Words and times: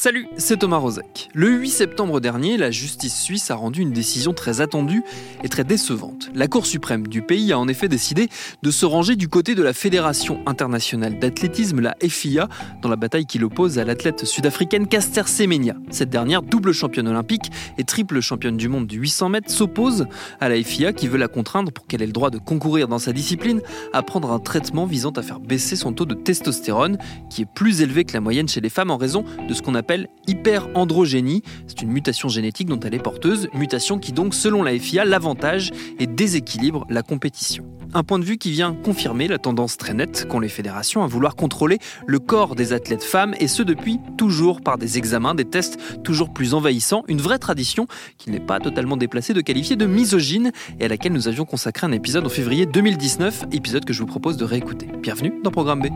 Salut, 0.00 0.28
c'est 0.36 0.58
Thomas 0.58 0.76
Rozek. 0.76 1.28
Le 1.34 1.50
8 1.50 1.70
septembre 1.70 2.20
dernier, 2.20 2.56
la 2.56 2.70
justice 2.70 3.20
suisse 3.20 3.50
a 3.50 3.56
rendu 3.56 3.82
une 3.82 3.90
décision 3.90 4.32
très 4.32 4.60
attendue 4.60 5.02
et 5.42 5.48
très 5.48 5.64
décevante. 5.64 6.30
La 6.36 6.46
Cour 6.46 6.66
suprême 6.66 7.08
du 7.08 7.20
pays 7.20 7.52
a 7.52 7.58
en 7.58 7.66
effet 7.66 7.88
décidé 7.88 8.28
de 8.62 8.70
se 8.70 8.86
ranger 8.86 9.16
du 9.16 9.26
côté 9.26 9.56
de 9.56 9.62
la 9.64 9.72
Fédération 9.72 10.38
internationale 10.46 11.18
d'athlétisme, 11.18 11.80
la 11.80 11.96
FIA, 12.00 12.48
dans 12.80 12.88
la 12.88 12.94
bataille 12.94 13.26
qui 13.26 13.40
l'oppose 13.40 13.80
à 13.80 13.84
l'athlète 13.84 14.24
sud-africaine 14.24 14.86
Caster 14.86 15.24
Semenya. 15.26 15.74
Cette 15.90 16.10
dernière, 16.10 16.42
double 16.42 16.72
championne 16.72 17.08
olympique 17.08 17.50
et 17.76 17.82
triple 17.82 18.20
championne 18.20 18.56
du 18.56 18.68
monde 18.68 18.86
du 18.86 19.00
800 19.00 19.30
mètres, 19.30 19.50
s'oppose 19.50 20.06
à 20.38 20.48
la 20.48 20.62
FIA 20.62 20.92
qui 20.92 21.08
veut 21.08 21.18
la 21.18 21.26
contraindre 21.26 21.72
pour 21.72 21.88
qu'elle 21.88 22.02
ait 22.02 22.06
le 22.06 22.12
droit 22.12 22.30
de 22.30 22.38
concourir 22.38 22.86
dans 22.86 23.00
sa 23.00 23.12
discipline 23.12 23.62
à 23.92 24.04
prendre 24.04 24.30
un 24.30 24.38
traitement 24.38 24.86
visant 24.86 25.10
à 25.16 25.22
faire 25.22 25.40
baisser 25.40 25.74
son 25.74 25.92
taux 25.92 26.06
de 26.06 26.14
testostérone, 26.14 26.98
qui 27.30 27.42
est 27.42 27.52
plus 27.52 27.82
élevé 27.82 28.04
que 28.04 28.12
la 28.12 28.20
moyenne 28.20 28.48
chez 28.48 28.60
les 28.60 28.70
femmes 28.70 28.92
en 28.92 28.96
raison 28.96 29.24
de 29.48 29.52
ce 29.52 29.60
qu'on 29.60 29.74
appelle 29.74 29.87
hyperandrogénie. 30.26 31.42
C'est 31.66 31.82
une 31.82 31.90
mutation 31.90 32.28
génétique 32.28 32.68
dont 32.68 32.80
elle 32.80 32.94
est 32.94 33.02
porteuse, 33.02 33.48
mutation 33.54 33.98
qui 33.98 34.12
donc, 34.12 34.34
selon 34.34 34.62
la 34.62 34.78
FIA, 34.78 35.04
l'avantage 35.04 35.70
et 35.98 36.06
déséquilibre 36.06 36.86
la 36.88 37.02
compétition. 37.02 37.64
Un 37.94 38.02
point 38.02 38.18
de 38.18 38.24
vue 38.24 38.36
qui 38.36 38.50
vient 38.50 38.74
confirmer 38.74 39.28
la 39.28 39.38
tendance 39.38 39.78
très 39.78 39.94
nette 39.94 40.28
qu'ont 40.28 40.40
les 40.40 40.50
fédérations 40.50 41.02
à 41.02 41.06
vouloir 41.06 41.36
contrôler 41.36 41.78
le 42.06 42.18
corps 42.18 42.54
des 42.54 42.74
athlètes 42.74 43.02
femmes, 43.02 43.34
et 43.40 43.48
ce 43.48 43.62
depuis 43.62 43.98
toujours 44.18 44.60
par 44.60 44.76
des 44.76 44.98
examens, 44.98 45.34
des 45.34 45.46
tests 45.46 45.78
toujours 46.02 46.32
plus 46.32 46.52
envahissants, 46.52 47.02
une 47.08 47.20
vraie 47.20 47.38
tradition 47.38 47.86
qui 48.18 48.30
n'est 48.30 48.40
pas 48.40 48.60
totalement 48.60 48.98
déplacée 48.98 49.32
de 49.32 49.40
qualifier 49.40 49.76
de 49.76 49.86
misogyne, 49.86 50.52
et 50.80 50.84
à 50.84 50.88
laquelle 50.88 51.12
nous 51.12 51.28
avions 51.28 51.46
consacré 51.46 51.86
un 51.86 51.92
épisode 51.92 52.26
en 52.26 52.30
février 52.30 52.66
2019, 52.66 53.46
épisode 53.52 53.86
que 53.86 53.94
je 53.94 54.00
vous 54.00 54.06
propose 54.06 54.36
de 54.36 54.44
réécouter. 54.44 54.86
Bienvenue 55.00 55.32
dans 55.42 55.50
Programme 55.50 55.80
B. 55.80 55.86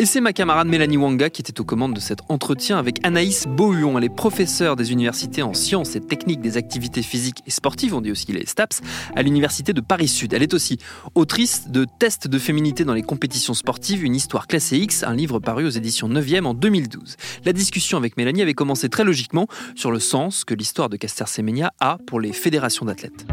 Et 0.00 0.06
c'est 0.06 0.20
ma 0.20 0.32
camarade 0.32 0.68
Mélanie 0.68 0.96
Wanga 0.96 1.28
qui 1.28 1.42
était 1.42 1.60
aux 1.60 1.64
commandes 1.64 1.92
de 1.92 1.98
cet 1.98 2.20
entretien 2.28 2.78
avec 2.78 3.04
Anaïs 3.04 3.48
Beauhuon. 3.48 3.98
Elle 3.98 4.04
est 4.04 4.14
professeure 4.14 4.76
des 4.76 4.92
universités 4.92 5.42
en 5.42 5.54
sciences 5.54 5.96
et 5.96 6.00
techniques 6.00 6.40
des 6.40 6.56
activités 6.56 7.02
physiques 7.02 7.42
et 7.48 7.50
sportives, 7.50 7.96
on 7.96 8.00
dit 8.00 8.12
aussi 8.12 8.32
les 8.32 8.46
STAPS, 8.46 8.80
à 9.16 9.22
l'université 9.22 9.72
de 9.72 9.80
Paris-Sud. 9.80 10.32
Elle 10.34 10.44
est 10.44 10.54
aussi 10.54 10.78
autrice 11.16 11.68
de 11.68 11.84
Tests 11.98 12.28
de 12.28 12.38
féminité 12.38 12.84
dans 12.84 12.94
les 12.94 13.02
compétitions 13.02 13.54
sportives, 13.54 14.04
une 14.04 14.14
histoire 14.14 14.46
classée 14.46 14.78
X, 14.78 15.02
un 15.02 15.16
livre 15.16 15.40
paru 15.40 15.66
aux 15.66 15.70
éditions 15.70 16.08
9e 16.08 16.44
en 16.44 16.54
2012. 16.54 17.16
La 17.44 17.52
discussion 17.52 17.98
avec 17.98 18.16
Mélanie 18.16 18.42
avait 18.42 18.54
commencé 18.54 18.88
très 18.88 19.02
logiquement 19.02 19.48
sur 19.74 19.90
le 19.90 19.98
sens 19.98 20.44
que 20.44 20.54
l'histoire 20.54 20.88
de 20.88 20.96
Caster 20.96 21.26
Semenya 21.26 21.72
a 21.80 21.98
pour 22.06 22.20
les 22.20 22.32
fédérations 22.32 22.86
d'athlètes. 22.86 23.26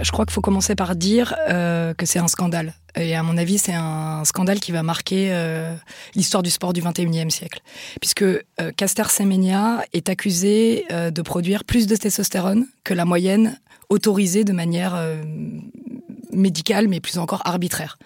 Je 0.00 0.10
crois 0.12 0.24
qu'il 0.24 0.32
faut 0.32 0.40
commencer 0.40 0.74
par 0.74 0.94
dire 0.96 1.34
euh, 1.48 1.94
que 1.94 2.06
c'est 2.06 2.18
un 2.18 2.28
scandale. 2.28 2.74
Et 2.96 3.14
à 3.14 3.22
mon 3.22 3.36
avis, 3.36 3.58
c'est 3.58 3.74
un 3.74 4.24
scandale 4.24 4.60
qui 4.60 4.72
va 4.72 4.82
marquer 4.82 5.28
euh, 5.32 5.74
l'histoire 6.14 6.42
du 6.42 6.50
sport 6.50 6.72
du 6.72 6.80
21e 6.80 7.30
siècle. 7.30 7.60
Puisque 8.00 8.22
euh, 8.22 8.40
Caster 8.76 9.04
Semenya 9.08 9.84
est 9.92 10.08
accusé 10.08 10.86
euh, 10.90 11.10
de 11.10 11.22
produire 11.22 11.64
plus 11.64 11.86
de 11.86 11.96
testostérone 11.96 12.66
que 12.84 12.94
la 12.94 13.04
moyenne 13.04 13.58
autorisée 13.88 14.44
de 14.44 14.52
manière 14.52 14.94
euh, 14.94 15.22
médicale, 16.32 16.88
mais 16.88 17.00
plus 17.00 17.18
encore 17.18 17.42
arbitraire. 17.44 17.98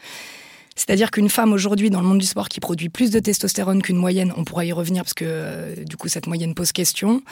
C'est-à-dire 0.76 1.10
qu'une 1.10 1.28
femme 1.28 1.52
aujourd'hui 1.52 1.90
dans 1.90 2.00
le 2.00 2.06
monde 2.06 2.18
du 2.18 2.26
sport 2.26 2.48
qui 2.48 2.60
produit 2.60 2.88
plus 2.88 3.10
de 3.10 3.18
testostérone 3.18 3.82
qu'une 3.82 3.96
moyenne, 3.96 4.32
on 4.36 4.44
pourra 4.44 4.64
y 4.64 4.72
revenir 4.72 5.04
parce 5.04 5.14
que 5.14 5.24
euh, 5.26 5.84
du 5.84 5.96
coup 5.96 6.08
cette 6.08 6.26
moyenne 6.26 6.54
pose 6.54 6.72
question, 6.72 7.22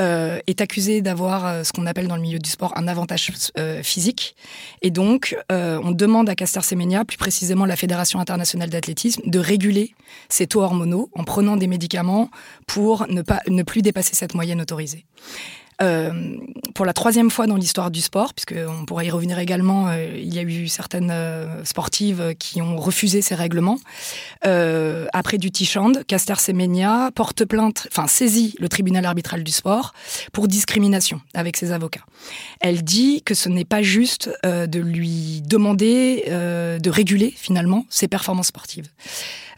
euh, 0.00 0.38
est 0.46 0.60
accusée 0.60 1.00
d'avoir 1.00 1.46
euh, 1.46 1.64
ce 1.64 1.72
qu'on 1.72 1.86
appelle 1.86 2.08
dans 2.08 2.16
le 2.16 2.22
milieu 2.22 2.38
du 2.38 2.50
sport 2.50 2.72
un 2.76 2.88
avantage 2.88 3.32
euh, 3.58 3.82
physique. 3.82 4.36
Et 4.82 4.90
donc 4.90 5.36
euh, 5.50 5.80
on 5.82 5.90
demande 5.90 6.28
à 6.28 6.34
Caster 6.34 6.60
Semenya, 6.62 7.04
plus 7.04 7.18
précisément 7.18 7.66
la 7.66 7.76
Fédération 7.76 8.20
internationale 8.20 8.70
d'athlétisme, 8.70 9.22
de 9.24 9.38
réguler 9.38 9.94
ses 10.28 10.46
taux 10.46 10.62
hormonaux 10.62 11.10
en 11.14 11.24
prenant 11.24 11.56
des 11.56 11.66
médicaments 11.66 12.30
pour 12.66 13.06
ne, 13.08 13.22
pas, 13.22 13.40
ne 13.48 13.62
plus 13.62 13.82
dépasser 13.82 14.14
cette 14.14 14.34
moyenne 14.34 14.60
autorisée. 14.60 15.04
Euh, 15.80 16.36
pour 16.74 16.84
la 16.84 16.92
troisième 16.92 17.30
fois 17.30 17.46
dans 17.46 17.56
l'histoire 17.56 17.90
du 17.90 18.00
sport, 18.00 18.34
puisqu'on 18.34 18.84
pourra 18.84 19.04
y 19.04 19.10
revenir 19.10 19.38
également, 19.38 19.88
euh, 19.88 20.08
il 20.16 20.32
y 20.34 20.38
a 20.38 20.42
eu 20.42 20.66
certaines 20.68 21.10
euh, 21.12 21.64
sportives 21.64 22.34
qui 22.38 22.60
ont 22.60 22.76
refusé 22.76 23.22
ces 23.22 23.34
règlements. 23.34 23.78
Après 25.12 25.38
du 25.38 25.50
Tichand, 25.50 25.92
Caster 26.06 26.34
Semenya 26.38 27.10
porte 27.14 27.44
plainte, 27.44 27.88
enfin 27.90 28.06
saisit 28.06 28.54
le 28.58 28.68
tribunal 28.68 29.04
arbitral 29.04 29.42
du 29.42 29.52
sport 29.52 29.92
pour 30.32 30.48
discrimination 30.48 31.20
avec 31.34 31.56
ses 31.56 31.72
avocats. 31.72 32.04
Elle 32.60 32.82
dit 32.82 33.22
que 33.22 33.34
ce 33.34 33.48
n'est 33.48 33.64
pas 33.64 33.82
juste 33.82 34.30
de 34.42 34.80
lui 34.80 35.42
demander 35.44 36.24
de 36.26 36.90
réguler 36.90 37.32
finalement 37.36 37.86
ses 37.90 38.08
performances 38.08 38.48
sportives. 38.48 38.88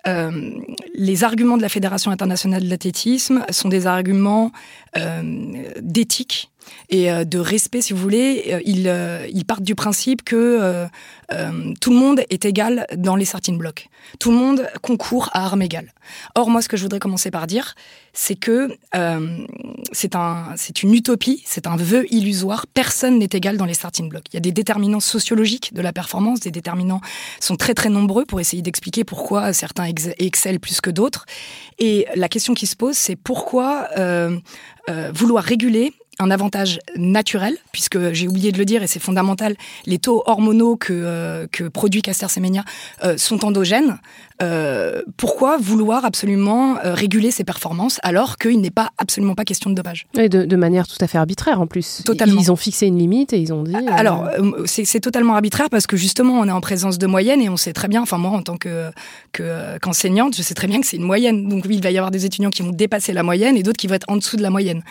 Euh, 0.06 0.60
les 0.94 1.24
arguments 1.24 1.56
de 1.56 1.62
la 1.62 1.68
Fédération 1.68 2.10
internationale 2.10 2.64
de 2.64 2.70
l'athlétisme 2.70 3.44
sont 3.50 3.68
des 3.68 3.86
arguments 3.86 4.52
euh, 4.96 5.72
d'éthique 5.80 6.49
et 6.88 7.10
euh, 7.10 7.24
de 7.24 7.38
respect, 7.38 7.82
si 7.82 7.92
vous 7.92 8.00
voulez. 8.00 8.44
Euh, 8.48 8.60
Ils, 8.64 8.88
euh, 8.88 9.26
ils 9.32 9.44
partent 9.44 9.62
du 9.62 9.74
principe 9.74 10.22
que 10.22 10.36
euh, 10.36 10.86
euh, 11.32 11.74
tout 11.80 11.90
le 11.90 11.96
monde 11.96 12.20
est 12.30 12.44
égal 12.44 12.86
dans 12.96 13.16
les 13.16 13.24
starting 13.24 13.58
blocks. 13.58 13.88
Tout 14.18 14.30
le 14.30 14.36
monde 14.36 14.68
concourt 14.82 15.30
à 15.32 15.44
armes 15.44 15.62
égales. 15.62 15.92
Or, 16.34 16.50
moi, 16.50 16.62
ce 16.62 16.68
que 16.68 16.76
je 16.76 16.82
voudrais 16.82 16.98
commencer 16.98 17.30
par 17.30 17.46
dire, 17.46 17.74
c'est 18.12 18.34
que 18.34 18.76
euh, 18.94 19.46
c'est 19.92 20.14
un, 20.16 20.54
une 20.82 20.94
utopie, 20.94 21.42
c'est 21.46 21.66
un 21.66 21.76
vœu 21.76 22.06
illusoire. 22.10 22.66
Personne 22.66 23.18
n'est 23.18 23.28
égal 23.32 23.56
dans 23.56 23.66
les 23.66 23.74
starting 23.74 24.08
blocks. 24.08 24.26
Il 24.32 24.34
y 24.34 24.38
a 24.38 24.40
des 24.40 24.52
déterminants 24.52 25.00
sociologiques 25.00 25.72
de 25.72 25.82
la 25.82 25.92
performance, 25.92 26.40
des 26.40 26.50
déterminants 26.50 27.00
sont 27.40 27.56
très 27.56 27.74
très 27.74 27.88
nombreux 27.88 28.24
pour 28.24 28.40
essayer 28.40 28.62
d'expliquer 28.62 29.04
pourquoi 29.04 29.52
certains 29.52 29.84
ex- 29.84 30.10
excellent 30.18 30.58
plus 30.58 30.80
que 30.80 30.90
d'autres. 30.90 31.26
Et 31.78 32.06
la 32.14 32.28
question 32.28 32.54
qui 32.54 32.66
se 32.66 32.76
pose, 32.76 32.96
c'est 32.96 33.16
pourquoi 33.16 33.88
euh, 33.96 34.38
euh, 34.88 35.12
vouloir 35.14 35.44
réguler 35.44 35.92
un 36.18 36.30
avantage 36.30 36.80
naturel, 36.96 37.56
puisque 37.72 38.12
j'ai 38.12 38.28
oublié 38.28 38.52
de 38.52 38.58
le 38.58 38.64
dire 38.64 38.82
et 38.82 38.86
c'est 38.86 39.00
fondamental, 39.00 39.56
les 39.86 39.98
taux 39.98 40.22
hormonaux 40.26 40.76
que, 40.76 40.92
euh, 40.92 41.46
produit 41.72 42.02
Caster 42.02 42.28
Semenya 42.28 42.64
euh, 43.04 43.16
sont 43.16 43.44
endogènes. 43.44 43.98
Euh, 44.42 45.02
pourquoi 45.16 45.58
vouloir 45.58 46.04
absolument 46.04 46.76
euh, 46.84 46.94
réguler 46.94 47.30
ses 47.30 47.44
performances 47.44 47.98
alors 48.02 48.38
qu'il 48.38 48.60
n'est 48.60 48.70
pas 48.70 48.90
absolument 48.98 49.34
pas 49.34 49.44
question 49.44 49.70
de 49.70 49.74
dopage? 49.74 50.06
Et 50.16 50.28
de, 50.28 50.44
de 50.44 50.56
manière 50.56 50.86
tout 50.86 50.96
à 51.00 51.06
fait 51.06 51.18
arbitraire 51.18 51.60
en 51.60 51.66
plus. 51.66 52.02
Totalement. 52.04 52.40
Ils 52.40 52.50
ont 52.50 52.56
fixé 52.56 52.86
une 52.86 52.98
limite 52.98 53.32
et 53.32 53.38
ils 53.38 53.52
ont 53.52 53.62
dit. 53.62 53.74
euh, 53.74 53.78
Alors, 53.88 54.28
c'est 54.66 55.00
totalement 55.00 55.34
arbitraire 55.34 55.68
parce 55.70 55.86
que 55.86 55.96
justement, 55.96 56.40
on 56.40 56.46
est 56.48 56.52
en 56.52 56.60
présence 56.60 56.98
de 56.98 57.06
moyenne 57.06 57.40
et 57.40 57.48
on 57.48 57.56
sait 57.56 57.72
très 57.72 57.88
bien, 57.88 58.02
enfin 58.02 58.18
moi 58.18 58.30
en 58.32 58.42
tant 58.42 58.56
que 58.56 58.90
que, 59.32 59.78
qu'enseignante, 59.78 60.36
je 60.36 60.42
sais 60.42 60.54
très 60.54 60.66
bien 60.66 60.80
que 60.80 60.86
c'est 60.86 60.96
une 60.96 61.04
moyenne. 61.04 61.48
Donc 61.48 61.64
oui, 61.68 61.76
il 61.76 61.82
va 61.82 61.90
y 61.90 61.98
avoir 61.98 62.10
des 62.10 62.24
étudiants 62.26 62.50
qui 62.50 62.62
vont 62.62 62.70
dépasser 62.70 63.12
la 63.12 63.22
moyenne 63.22 63.56
et 63.56 63.62
d'autres 63.62 63.78
qui 63.78 63.86
vont 63.86 63.94
être 63.94 64.06
en 64.08 64.16
dessous 64.16 64.36
de 64.36 64.42
la 64.42 64.50
moyenne. 64.50 64.82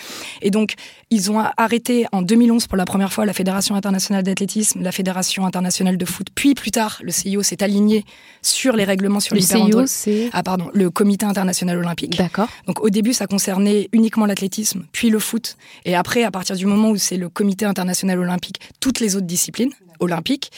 Et 0.42 0.51
donc, 0.51 0.74
ils 1.10 1.31
ont 1.31 1.40
arrêté 1.57 2.06
en 2.12 2.22
2011 2.22 2.68
pour 2.68 2.78
la 2.78 2.86
première 2.86 3.12
fois 3.12 3.25
la 3.25 3.34
Fédération 3.34 3.75
internationale 3.75 4.24
d'athlétisme, 4.24 4.81
la 4.81 4.92
Fédération 4.92 5.46
internationale 5.46 5.98
de 5.98 6.06
foot, 6.06 6.28
puis 6.36 6.54
plus 6.54 6.72
tard, 6.72 7.00
le 7.04 7.12
CIO 7.12 7.42
s'est 7.44 7.63
aligné 7.63 8.06
sur 8.42 8.75
les 8.75 8.84
règlements 8.84 9.19
sur 9.19 9.36
le 9.39 9.45
CIO, 9.45 9.86
c'est. 9.86 10.30
Ah 10.33 10.44
pardon, 10.44 10.69
le 10.74 10.89
Comité 10.89 11.25
international 11.25 11.77
olympique. 11.77 12.18
D'accord. 12.18 12.50
Donc 12.68 12.83
au 12.83 12.89
début, 12.89 13.13
ça 13.13 13.27
concernait 13.27 13.89
uniquement 13.94 14.25
l'athlétisme, 14.25 14.86
puis 14.91 15.09
le 15.09 15.19
foot. 15.19 15.57
Et 15.86 15.95
après, 15.95 16.24
à 16.24 16.31
partir 16.31 16.56
du 16.56 16.65
moment 16.65 16.89
où 16.89 16.97
c'est 16.97 17.18
le 17.18 17.30
comité 17.30 17.65
international 17.65 18.19
olympique, 18.19 18.59
toutes 18.80 19.00
les 19.00 19.15
autres 19.15 19.27
disciplines 19.27 19.71
olympiques, 20.00 20.51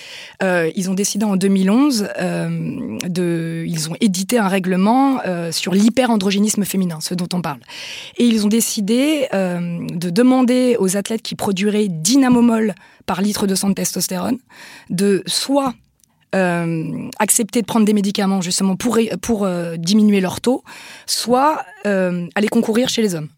euh, 0.44 0.72
ils 0.76 0.90
ont 0.90 0.94
décidé 0.94 1.26
en 1.26 1.36
2011 1.36 2.10
euh, 2.20 2.98
de, 3.08 3.66
ils 3.68 3.90
ont 3.90 3.96
édité 4.00 4.38
un 4.38 4.48
règlement 4.48 5.20
euh, 5.26 5.52
sur 5.52 5.74
l'hyperandrogénisme 5.74 6.64
féminin, 6.64 7.00
ce 7.02 7.14
dont 7.14 7.28
on 7.34 7.42
parle. 7.42 7.60
Et 8.18 8.26
ils 8.26 8.46
ont 8.46 8.50
décidé 8.50 9.28
euh, 9.34 9.80
de 9.90 10.10
demander 10.10 10.76
aux 10.80 10.98
athlètes 10.98 11.22
qui 11.22 11.36
produiraient 11.36 11.88
dynamomol 11.90 12.76
par 13.06 13.22
litre 13.22 13.48
de 13.48 13.56
sang 13.56 13.70
de 13.70 13.74
testostérone 13.74 14.38
de 14.90 15.24
soit 15.26 15.74
euh, 16.34 17.10
accepter 17.20 17.62
de 17.62 17.66
prendre 17.66 17.86
des 17.86 17.94
médicaments 17.94 18.42
justement 18.42 18.76
pour, 18.76 18.98
pour 19.22 19.44
euh, 19.44 19.76
diminuer 19.78 20.22
leur 20.22 20.40
taux, 20.40 20.64
soit 21.06 21.66
euh, 21.86 22.28
aller 22.36 22.48
concourir 22.48 22.90
chez 22.90 23.02
les 23.02 23.16
hommes. 23.16 23.30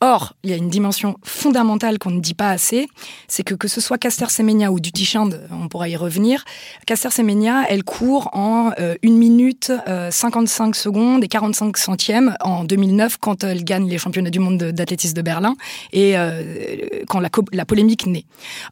Or, 0.00 0.34
il 0.42 0.50
y 0.50 0.52
a 0.52 0.56
une 0.56 0.68
dimension 0.68 1.16
fondamentale 1.22 1.98
qu'on 1.98 2.10
ne 2.10 2.20
dit 2.20 2.34
pas 2.34 2.50
assez, 2.50 2.88
c'est 3.28 3.42
que 3.42 3.54
que 3.54 3.68
ce 3.68 3.80
soit 3.80 3.98
Caster 3.98 4.28
Semenya 4.28 4.70
ou 4.72 4.80
Duty 4.80 5.04
Chand, 5.04 5.30
on 5.50 5.68
pourra 5.68 5.88
y 5.88 5.96
revenir, 5.96 6.44
Caster 6.86 7.10
Semenya, 7.10 7.64
elle 7.68 7.84
court 7.84 8.30
en 8.32 8.70
euh, 8.78 8.94
1 9.04 9.10
minute 9.10 9.72
euh, 9.88 10.10
55 10.10 10.74
secondes 10.76 11.24
et 11.24 11.28
45 11.28 11.76
centièmes 11.76 12.36
en 12.40 12.64
2009 12.64 13.16
quand 13.18 13.44
elle 13.44 13.64
gagne 13.64 13.88
les 13.88 13.98
championnats 13.98 14.30
du 14.30 14.38
monde 14.38 14.58
de- 14.58 14.70
d'athlétisme 14.70 15.14
de 15.14 15.22
Berlin 15.22 15.54
et 15.92 16.16
euh, 16.16 17.02
quand 17.08 17.20
la, 17.20 17.64
polémique 17.64 18.06
naît. 18.06 18.24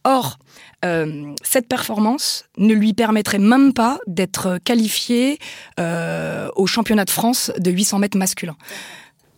Or, 0.04 0.38
euh, 0.84 1.32
cette 1.42 1.66
performance 1.66 2.44
ne 2.58 2.74
lui 2.74 2.92
permettrait 2.92 3.38
même 3.38 3.72
pas 3.72 3.98
d'être 4.06 4.58
qualifiée 4.64 5.38
euh, 5.80 6.48
au 6.56 6.66
championnat 6.66 7.04
de 7.04 7.10
France 7.10 7.50
de 7.58 7.70
800 7.70 7.98
mètres 7.98 8.18
masculin. 8.18 8.56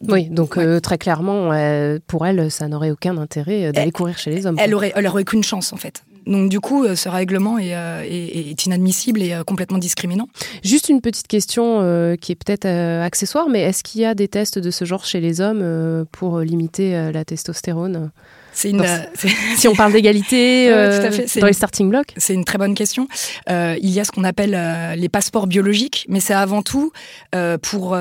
Oui, 0.08 0.28
donc 0.28 0.56
Ouais. 0.56 0.64
euh, 0.64 0.80
très 0.80 0.98
clairement, 0.98 1.52
euh, 1.52 1.98
pour 2.06 2.26
elle, 2.26 2.50
ça 2.50 2.68
n'aurait 2.68 2.90
aucun 2.90 3.16
intérêt 3.16 3.66
euh, 3.66 3.72
d'aller 3.72 3.92
courir 3.92 4.18
chez 4.18 4.30
les 4.30 4.46
hommes. 4.46 4.56
Elle 4.58 4.70
quoi. 4.70 4.76
aurait, 4.76 4.92
elle 4.94 5.06
aurait 5.06 5.24
qu'une 5.24 5.42
chance 5.44 5.72
en 5.72 5.76
fait. 5.76 6.02
Donc 6.26 6.50
du 6.50 6.58
coup, 6.58 6.84
ce 6.96 7.08
règlement 7.08 7.56
est, 7.58 7.68
est- 7.70 8.50
est 8.50 8.66
inadmissible 8.66 9.22
et 9.22 9.36
complètement 9.46 9.78
discriminant. 9.78 10.26
Juste 10.64 10.88
une 10.88 11.00
petite 11.00 11.28
question 11.28 11.80
euh, 11.82 12.16
qui 12.16 12.32
est 12.32 12.34
peut-être 12.34 12.64
euh, 12.66 13.02
accessoire, 13.04 13.48
mais 13.48 13.60
est-ce 13.62 13.84
qu'il 13.84 14.00
y 14.00 14.04
a 14.04 14.14
des 14.16 14.26
tests 14.26 14.58
de 14.58 14.70
ce 14.72 14.84
genre 14.84 15.04
chez 15.04 15.20
les 15.20 15.40
hommes 15.40 15.60
euh, 15.62 16.04
pour 16.10 16.40
limiter 16.40 17.12
la 17.12 17.24
testostérone? 17.24 18.10
Une, 18.64 18.80
euh, 18.80 18.98
Si 19.56 19.68
on 19.68 19.74
parle 19.74 19.92
d'égalité 19.92 20.68
euh, 20.70 21.10
dans 21.10 21.16
une- 21.40 21.46
les 21.46 21.52
starting 21.52 21.88
blocks 21.90 22.12
C'est 22.16 22.34
une 22.34 22.44
très 22.44 22.58
bonne 22.58 22.74
question. 22.74 23.06
Euh, 23.50 23.76
il 23.80 23.90
y 23.90 24.00
a 24.00 24.04
ce 24.04 24.10
qu'on 24.12 24.24
appelle 24.24 24.54
euh, 24.54 24.94
les 24.94 25.08
passeports 25.08 25.46
biologiques, 25.46 26.06
mais 26.08 26.20
c'est 26.20 26.34
avant 26.34 26.62
tout 26.62 26.92
pour 27.62 27.96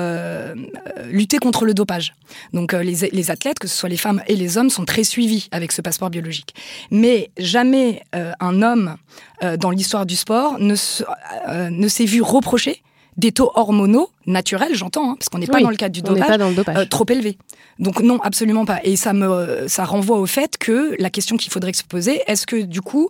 lutter 1.10 1.38
contre 1.38 1.64
le 1.64 1.74
dopage. 1.74 2.14
Donc 2.52 2.72
les, 2.72 2.96
les 3.12 3.30
athlètes, 3.30 3.58
que 3.58 3.68
ce 3.68 3.76
soit 3.76 3.88
les 3.88 3.96
femmes 3.96 4.22
et 4.26 4.36
les 4.36 4.58
hommes, 4.58 4.70
sont 4.70 4.84
très 4.84 5.04
suivis 5.04 5.48
avec 5.52 5.72
ce 5.72 5.82
passeport 5.82 6.10
biologique. 6.10 6.54
Mais 6.90 7.30
jamais 7.38 8.02
un 8.40 8.62
homme 8.62 8.96
dans 9.58 9.70
l'histoire 9.70 10.06
du 10.06 10.16
sport 10.16 10.58
ne, 10.58 10.74
se- 10.74 11.04
ne 11.70 11.88
s'est 11.88 12.04
vu 12.06 12.22
reprocher 12.22 12.82
des 13.16 13.32
taux 13.32 13.50
hormonaux 13.54 14.10
naturels, 14.26 14.74
j'entends, 14.74 15.12
hein, 15.12 15.16
parce 15.18 15.28
qu'on 15.28 15.38
n'est 15.38 15.46
pas 15.46 15.60
dans 15.60 15.70
le 15.70 15.76
cadre 15.76 15.94
du 15.94 16.02
dans 16.02 16.12
le 16.12 16.54
dopage. 16.54 16.76
euh, 16.76 16.84
trop 16.84 17.06
élevé. 17.08 17.38
Donc 17.78 18.00
non, 18.00 18.20
absolument 18.22 18.64
pas. 18.64 18.80
Et 18.84 18.96
ça 18.96 19.12
me, 19.12 19.66
ça 19.68 19.84
renvoie 19.84 20.18
au 20.18 20.26
fait 20.26 20.58
que 20.58 20.94
la 20.98 21.10
question 21.10 21.36
qu'il 21.36 21.52
faudrait 21.52 21.72
se 21.72 21.84
poser, 21.84 22.22
est-ce 22.26 22.46
que 22.46 22.62
du 22.62 22.80
coup, 22.80 23.08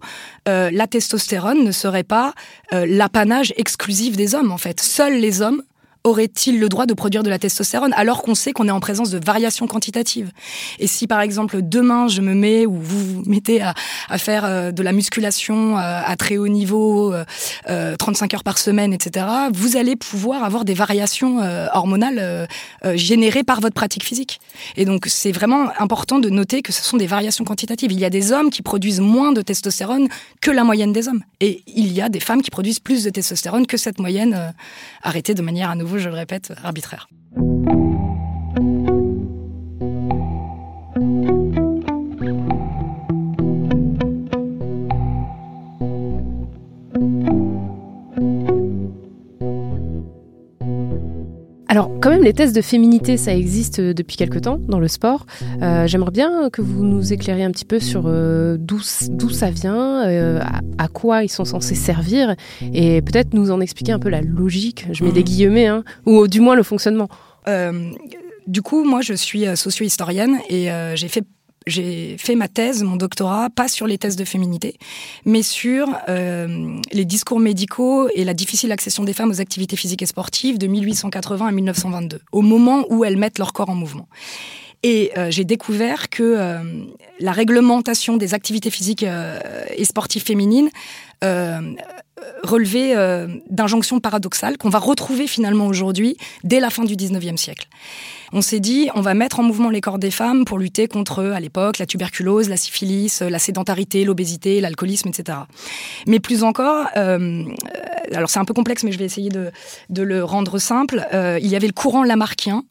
euh, 0.49 0.71
la 0.73 0.87
testostérone 0.87 1.65
ne 1.65 1.73
serait 1.73 2.05
pas 2.05 2.35
euh, 2.73 2.87
l'apanage 2.89 3.53
exclusif 3.57 4.17
des 4.17 4.35
hommes 4.35 4.53
en 4.53 4.59
fait? 4.59 4.81
Seuls 4.81 5.19
les 5.19 5.43
hommes 5.43 5.63
auraient-ils 6.07 6.59
le 6.59 6.69
droit 6.69 6.87
de 6.87 6.95
produire 6.95 7.23
de 7.23 7.31
la 7.31 7.39
testostérone 7.39 7.93
alors 7.97 8.23
qu'on 8.23 8.35
sait 8.35 8.53
qu'on 8.53 8.69
est 8.69 8.73
en 8.73 8.81
présence 8.81 9.11
de 9.11 9.21
variations 9.25 9.67
quantitatives? 9.67 10.31
Et 10.79 10.87
si 10.87 11.07
par 11.07 11.21
exemple 11.21 11.59
demain 11.63 12.09
je 12.09 12.21
me 12.21 12.35
mets 12.35 12.67
ou 12.67 12.75
vous 12.75 13.07
vous 13.07 13.23
mettez 13.27 13.61
à, 13.63 13.75
faire 14.19 14.45
euh, 14.45 14.73
de 14.73 14.83
la 14.83 14.93
musculation 14.93 15.77
euh, 15.79 16.01
à 16.05 16.17
très 16.17 16.37
haut 16.37 16.49
niveau, 16.49 17.13
euh, 17.13 17.25
euh, 17.69 17.97
35 17.97 18.35
heures 18.35 18.45
par 18.45 18.59
semaine, 18.59 18.93
etc., 18.93 19.27
vous 19.53 19.77
allez 19.77 19.97
pouvoir 19.97 20.45
avoir 20.45 20.65
des 20.65 20.75
variations 20.75 21.39
hormonales 21.73 22.49
générées 22.95 23.43
par 23.43 23.61
votre 23.61 23.75
pratique 23.75 24.05
physique. 24.05 24.41
Et 24.77 24.85
donc 24.85 25.07
c'est 25.09 25.33
vraiment 25.33 25.69
important 25.79 26.19
de 26.19 26.29
noter 26.29 26.63
que 26.63 26.73
ce 26.73 26.83
sont 26.83 26.97
des 26.97 27.07
variations 27.07 27.45
quantitatives. 27.45 27.93
Il 27.93 27.99
y 27.99 28.05
a 28.05 28.11
des 28.11 28.33
hommes 28.33 28.51
qui 28.51 28.63
produisent 28.63 29.01
moins 29.01 29.33
de 29.33 29.43
testostérone 29.43 30.09
que 30.41 30.51
la 30.51 30.65
moyenne 30.65 30.93
des 30.93 31.09
hommes. 31.09 31.23
Et 31.41 31.63
il 31.67 31.93
y 31.93 32.01
a 32.01 32.09
des 32.09 32.21
femmes 32.21 32.43
qui 32.43 32.51
produisent 32.51 32.81
plus 32.81 33.05
de 33.05 33.11
testostérone 33.11 33.67
que 33.67 33.77
cette 33.77 33.99
moyenne 33.99 34.55
arrêtée 35.03 35.35
de 35.35 35.43
manière 35.43 35.71
à 35.71 35.75
nouveau, 35.75 35.96
je 35.99 36.09
le 36.09 36.15
répète, 36.15 36.53
arbitraire. 36.63 37.09
Les 52.27 52.33
tests 52.33 52.57
de 52.57 52.61
féminité, 52.61 53.17
ça 53.17 53.33
existe 53.33 53.79
euh, 53.79 53.95
depuis 53.95 54.17
quelque 54.17 54.41
temps 54.41 54.59
dans 54.59 54.81
le 54.81 54.89
sport. 54.89 55.27
Euh, 55.63 55.87
J'aimerais 55.87 56.11
bien 56.11 56.51
que 56.51 56.61
vous 56.61 56.85
nous 56.85 57.13
éclairiez 57.13 57.45
un 57.45 57.53
petit 57.53 57.65
peu 57.65 57.79
sur 57.79 58.07
euh, 58.07 58.57
d'où 58.59 58.81
ça 58.81 59.51
vient, 59.51 60.05
euh, 60.09 60.41
à, 60.41 60.61
à 60.83 60.89
quoi 60.89 61.23
ils 61.23 61.29
sont 61.29 61.45
censés 61.45 61.77
servir, 61.77 62.35
et 62.75 63.01
peut-être 63.01 63.33
nous 63.33 63.53
en 63.53 63.61
expliquer 63.61 63.93
un 63.93 64.01
peu 64.01 64.09
la 64.09 64.23
logique, 64.23 64.87
je 64.91 65.05
mets 65.05 65.13
des 65.13 65.23
guillemets, 65.23 65.69
hein, 65.69 65.85
ou 66.05 66.27
du 66.27 66.41
moins 66.41 66.57
le 66.57 66.65
fonctionnement. 66.65 67.09
Du 68.49 68.63
coup, 68.63 68.85
moi, 68.85 69.03
je 69.03 69.15
suis 69.15 69.45
socio-historienne 69.55 70.39
et 70.51 70.69
j'ai 70.95 71.09
fait 71.09 71.25
j'ai 71.67 72.17
fait 72.19 72.35
ma 72.35 72.49
thèse, 72.49 72.83
mon 72.83 72.97
doctorat, 72.97 73.51
pas 73.51 73.69
sur 73.69 73.87
les 73.87 73.99
tests 73.99 74.19
de 74.19 74.25
féminité, 74.25 74.79
mais 75.25 75.43
sur 75.43 75.89
euh, 76.09 76.79
les 76.93 77.05
discours 77.05 77.41
médicaux 77.41 78.09
et 78.15 78.25
la 78.25 78.35
difficile 78.35 78.73
accession 78.73 79.05
des 79.05 79.13
femmes 79.13 79.31
aux 79.31 79.41
activités 79.41 79.77
physiques 79.77 80.03
et 80.03 80.07
sportives 80.07 80.59
de 80.59 80.67
1880 80.67 81.47
à 81.47 81.53
1922, 81.53 82.21
au 82.33 82.43
moment 82.43 82.85
où 82.91 83.05
elles 83.05 83.17
mettent 83.17 83.39
leur 83.39 83.53
corps 83.53 83.71
en 83.71 83.75
mouvement. 83.75 84.09
Et 84.83 85.11
euh, 85.17 85.31
j'ai 85.31 85.45
découvert 85.45 86.11
que 86.11 86.23
euh, 86.23 86.59
la 87.19 87.33
réglementation 87.33 88.17
des 88.17 88.35
activités 88.35 88.71
physiques 88.71 89.03
euh, 89.03 89.41
et 89.77 89.85
sportives 89.85 90.23
féminines 90.23 90.71
euh, 92.23 92.33
relevait 92.43 92.97
euh, 92.97 93.29
d'injonctions 93.51 94.01
paradoxales 94.01 94.59
qu'on 94.59 94.69
va 94.69 94.79
retrouver 94.79 95.27
finalement 95.27 95.67
aujourd'hui 95.67 96.17
dès 96.45 96.61
la 96.61 96.71
fin 96.71 96.85
du 96.85 96.95
19e 96.95 97.37
siècle. 97.37 97.69
On 98.33 98.43
s'est 98.43 98.61
dit, 98.61 98.91
on 98.95 99.01
va 99.01 99.15
mettre 99.15 99.39
en 99.39 99.45
mouvement 99.45 99.71
les 99.71 99.81
corps 99.81 99.99
des 99.99 100.11
femmes 100.11 100.45
pour 100.45 100.59
lutter 100.59 100.89
contre, 100.89 101.23
à 101.23 101.39
l'époque, 101.39 101.79
la 101.79 101.87
tuberculose, 101.87 102.49
la 102.49 102.57
syphilis, 102.57 103.21
la 103.21 103.39
sédentarité, 103.39 104.05
l'obésité, 104.05 104.61
l'alcoolisme, 104.61 105.09
etc. 105.09 105.39
Mais 106.09 106.19
plus 106.19 106.43
encore, 106.43 106.87
euh, 106.97 107.45
alors 108.13 108.29
c'est 108.29 108.41
un 108.41 108.45
peu 108.45 108.55
complexe, 108.55 108.83
mais 108.83 108.91
je 108.91 108.99
vais 108.99 109.05
essayer 109.05 109.31
de, 109.31 109.53
de 109.91 110.03
le 110.03 110.25
rendre 110.25 110.59
simple. 110.59 111.07
Euh, 111.15 111.39
il 111.41 111.47
y 111.47 111.55
avait 111.55 111.69
le 111.69 111.73
courant 111.73 112.03
lamarckien, 112.03 112.65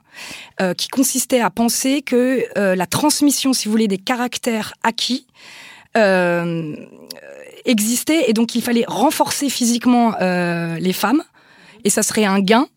euh, 0.62 0.74
qui 0.74 0.88
consistait 0.88 1.42
à 1.42 1.50
penser 1.50 2.02
que 2.02 2.46
euh, 2.58 2.75
la 2.75 2.86
transmission, 2.86 3.52
si 3.52 3.68
vous 3.68 3.72
voulez, 3.72 3.90
des 3.90 3.98
caractères 3.98 4.74
acquis 4.84 5.28
euh, 5.98 6.75
existait 7.65 8.29
et 8.29 8.34
donc 8.34 8.55
il 8.55 8.62
fallait 8.62 8.86
renforcer 8.88 9.50
physiquement 9.50 10.15
euh, 10.22 10.77
les 10.77 10.93
femmes. 10.93 11.24
Et 11.84 11.89
ça 11.89 12.01
serait 12.03 12.25
un 12.25 12.39
gain 12.39 12.67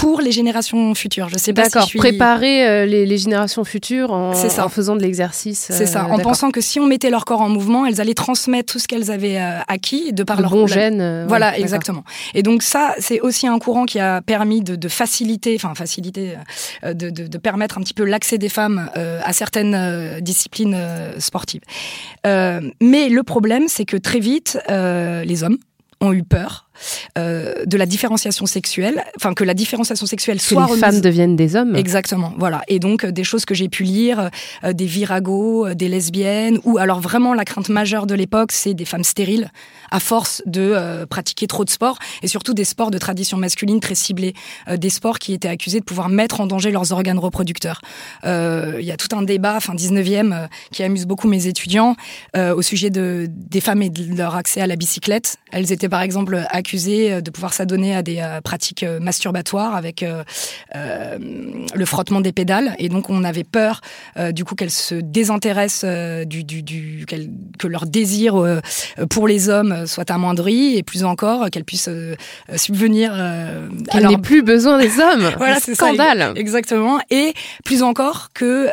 pour 0.00 0.20
les 0.20 0.32
générations 0.32 0.94
futures. 0.94 1.28
Je 1.28 1.38
sais 1.38 1.52
pas 1.52 1.68
si 1.68 1.78
je 1.78 1.84
suis... 1.84 1.98
préparer 1.98 2.66
euh, 2.66 2.86
les, 2.86 3.06
les 3.06 3.18
générations 3.18 3.64
futures 3.64 4.12
en, 4.12 4.32
C'est 4.34 4.48
ça. 4.48 4.64
en 4.64 4.68
faisant 4.68 4.96
de 4.96 5.02
l'exercice. 5.02 5.68
C'est 5.70 5.86
ça, 5.86 6.06
euh, 6.06 6.12
en 6.12 6.18
pensant 6.18 6.50
que 6.50 6.60
si 6.60 6.80
on 6.80 6.86
mettait 6.86 7.10
leur 7.10 7.24
corps 7.24 7.42
en 7.42 7.48
mouvement, 7.48 7.86
elles 7.86 8.00
allaient 8.00 8.14
transmettre 8.14 8.72
tout 8.72 8.78
ce 8.78 8.88
qu'elles 8.88 9.10
avaient 9.10 9.38
euh, 9.38 9.58
acquis 9.68 10.12
de 10.12 10.22
par 10.22 10.38
de 10.38 10.42
leur 10.42 10.54
euh, 10.54 11.22
ouais, 11.22 11.28
Voilà, 11.28 11.58
exactement. 11.58 12.04
Et 12.34 12.42
donc 12.42 12.62
ça, 12.62 12.94
c'est 12.98 13.20
aussi 13.20 13.46
un 13.46 13.58
courant 13.58 13.84
qui 13.84 13.98
a 14.00 14.22
permis 14.22 14.62
de, 14.62 14.74
de 14.74 14.88
faciliter, 14.88 15.54
enfin 15.56 15.74
faciliter, 15.74 16.34
de, 16.82 17.38
permettre 17.38 17.78
un 17.78 17.82
petit 17.82 17.94
peu 17.94 18.04
l'accès 18.04 18.38
des 18.38 18.48
femmes 18.48 18.90
à 18.94 19.32
certaines 19.32 20.20
disciplines 20.20 20.76
sportives. 21.18 21.62
Euh, 22.26 22.60
mais 22.80 23.08
le 23.08 23.22
problème, 23.22 23.64
c'est 23.68 23.84
que 23.84 23.96
très 23.96 24.20
vite, 24.20 24.58
euh, 24.70 25.24
les 25.24 25.42
hommes 25.42 25.58
ont 26.00 26.12
eu 26.12 26.22
peur 26.22 26.69
de 27.16 27.76
la 27.76 27.86
différenciation 27.86 28.46
sexuelle, 28.46 29.04
enfin 29.16 29.34
que 29.34 29.44
la 29.44 29.54
différenciation 29.54 30.06
sexuelle 30.06 30.38
que 30.38 30.44
soit 30.44 30.66
les 30.66 30.78
femmes 30.78 31.00
deviennent 31.00 31.36
des 31.36 31.56
hommes. 31.56 31.76
Exactement, 31.76 32.32
voilà. 32.38 32.62
Et 32.68 32.78
donc 32.78 33.04
des 33.04 33.24
choses 33.24 33.44
que 33.44 33.54
j'ai 33.54 33.68
pu 33.68 33.84
lire, 33.84 34.30
des 34.64 34.86
viragos, 34.86 35.74
des 35.74 35.88
lesbiennes, 35.88 36.58
ou 36.64 36.78
alors 36.78 37.00
vraiment 37.00 37.34
la 37.34 37.44
crainte 37.44 37.68
majeure 37.68 38.06
de 38.06 38.14
l'époque, 38.14 38.52
c'est 38.52 38.74
des 38.74 38.84
femmes 38.84 39.04
stériles 39.04 39.50
à 39.90 40.00
force 40.00 40.42
de 40.46 41.04
pratiquer 41.06 41.46
trop 41.46 41.64
de 41.64 41.70
sport 41.70 41.98
et 42.22 42.28
surtout 42.28 42.54
des 42.54 42.64
sports 42.64 42.90
de 42.90 42.98
tradition 42.98 43.36
masculine 43.36 43.80
très 43.80 43.94
ciblés, 43.94 44.34
des 44.74 44.90
sports 44.90 45.18
qui 45.18 45.32
étaient 45.32 45.48
accusés 45.48 45.80
de 45.80 45.84
pouvoir 45.84 46.08
mettre 46.08 46.40
en 46.40 46.46
danger 46.46 46.70
leurs 46.70 46.92
organes 46.92 47.18
reproducteurs. 47.18 47.80
Il 48.24 48.84
y 48.84 48.90
a 48.90 48.96
tout 48.96 49.14
un 49.16 49.22
débat, 49.22 49.60
fin 49.60 49.74
19e, 49.74 50.48
qui 50.72 50.82
amuse 50.82 51.06
beaucoup 51.06 51.28
mes 51.28 51.46
étudiants 51.46 51.96
au 52.36 52.62
sujet 52.62 52.90
de, 52.90 53.28
des 53.28 53.60
femmes 53.60 53.82
et 53.82 53.90
de 53.90 54.16
leur 54.16 54.36
accès 54.36 54.60
à 54.60 54.66
la 54.66 54.76
bicyclette. 54.76 55.36
Elles 55.52 55.72
étaient 55.72 55.88
par 55.88 56.02
exemple 56.02 56.40
accusées 56.50 56.69
de 56.76 57.30
pouvoir 57.30 57.52
s'adonner 57.52 57.94
à 57.94 58.02
des 58.02 58.22
pratiques 58.44 58.84
masturbatoires 59.00 59.74
avec 59.74 60.04
le 60.74 61.84
frottement 61.84 62.20
des 62.20 62.32
pédales. 62.32 62.74
Et 62.78 62.88
donc 62.88 63.10
on 63.10 63.24
avait 63.24 63.44
peur 63.44 63.80
du 64.32 64.44
coup 64.44 64.54
qu'elles 64.54 64.70
se 64.70 64.94
désintéressent 64.94 65.84
du, 66.26 66.44
du, 66.44 66.62
du 66.62 67.06
que 67.58 67.66
leur 67.66 67.86
désir 67.86 68.60
pour 69.08 69.28
les 69.28 69.48
hommes 69.48 69.86
soit 69.86 70.10
amoindri 70.10 70.76
et 70.76 70.82
plus 70.82 71.04
encore 71.04 71.50
qu'elles 71.50 71.64
puissent 71.64 71.90
subvenir 72.56 73.12
qu'elles 73.90 74.06
n'aient 74.06 74.18
plus 74.18 74.42
besoin 74.42 74.78
des 74.78 74.98
hommes. 75.00 75.30
Voilà 75.40 75.58
c'est 75.60 75.74
scandale. 75.74 76.32
exactement. 76.36 77.00
Et 77.10 77.32
plus 77.64 77.82
encore 77.82 78.28
que 78.34 78.68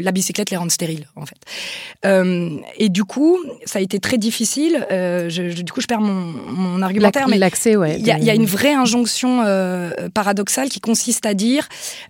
la 0.00 0.12
bicyclette 0.12 0.50
les 0.50 0.56
rende 0.56 0.70
stériles 0.70 1.08
en 1.16 1.26
fait. 1.26 1.38
Et 2.78 2.88
du 2.88 3.04
coup 3.04 3.38
ça 3.64 3.78
a 3.78 3.82
été 3.82 3.98
très 3.98 4.18
difficile. 4.18 4.86
Je, 4.90 5.28
je, 5.28 5.62
du 5.62 5.72
coup 5.72 5.80
je 5.80 5.86
perds 5.86 6.00
mon, 6.00 6.32
mon 6.52 6.82
argumentaire 6.82 7.28
mais 7.28 7.38
ouais 7.76 7.96
il 7.98 8.06
y, 8.06 8.24
y, 8.24 8.30
a 8.30 8.34
une 8.34 8.46
vraie 8.46 8.72
injonction 8.72 9.42
paradoxale 10.14 10.68
qui 10.68 10.80
consiste 10.80 11.26
à 11.26 11.34
dire 11.34 11.68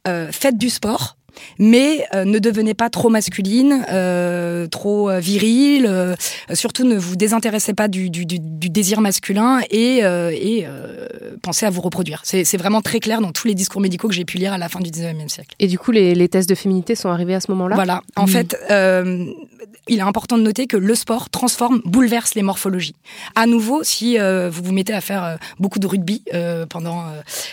euh, 0.08 0.28
faites 0.30 0.58
du 0.58 0.70
sport 0.70 1.16
mais 1.58 2.04
euh, 2.14 2.24
ne 2.24 2.38
devenez 2.38 2.74
pas 2.74 2.90
trop 2.90 3.08
masculine, 3.08 3.84
euh, 3.90 4.66
trop 4.66 5.10
euh, 5.10 5.20
virile, 5.20 5.86
euh, 5.86 6.14
surtout 6.52 6.84
ne 6.84 6.96
vous 6.96 7.16
désintéressez 7.16 7.74
pas 7.74 7.88
du, 7.88 8.10
du, 8.10 8.26
du, 8.26 8.38
du 8.38 8.70
désir 8.70 9.00
masculin 9.00 9.60
et, 9.70 9.98
et 9.98 10.66
pensez 11.42 11.66
à 11.66 11.70
vous 11.70 11.80
reproduire. 11.80 12.22
C'est 12.24 12.56
vraiment 12.56 12.80
très 12.80 13.00
clair 13.00 13.20
dans 13.20 13.32
tous 13.32 13.46
les 13.46 13.54
discours 13.54 13.80
médicaux 13.80 14.08
que 14.08 14.14
j'ai 14.14 14.24
pu 14.24 14.38
lire 14.38 14.52
à 14.52 14.58
la 14.58 14.68
fin 14.68 14.80
du 14.80 14.90
19e 14.90 15.28
siècle. 15.28 15.54
Et 15.58 15.66
du 15.66 15.78
coup, 15.78 15.92
les, 15.92 16.14
les 16.14 16.28
tests 16.28 16.48
de 16.48 16.54
féminité 16.54 16.94
sont 16.94 17.08
arrivés 17.08 17.34
à 17.34 17.40
ce 17.40 17.50
moment-là? 17.50 17.74
Voilà. 17.74 18.02
En 18.16 18.24
mmh. 18.24 18.28
fait, 18.28 18.56
il 19.88 19.98
est 19.98 20.02
important 20.02 20.38
de 20.38 20.42
noter 20.42 20.66
que 20.66 20.76
le 20.76 20.94
sport 20.94 21.30
transforme, 21.30 21.80
bouleverse 21.84 22.34
les 22.34 22.42
morphologies. 22.42 22.94
À 23.34 23.46
nouveau, 23.46 23.82
si 23.82 24.18
vous 24.18 24.62
vous 24.62 24.72
mettez 24.72 24.92
à 24.92 25.00
faire 25.00 25.38
beaucoup 25.58 25.78
de 25.78 25.86
rugby 25.86 26.22
pendant, 26.68 27.04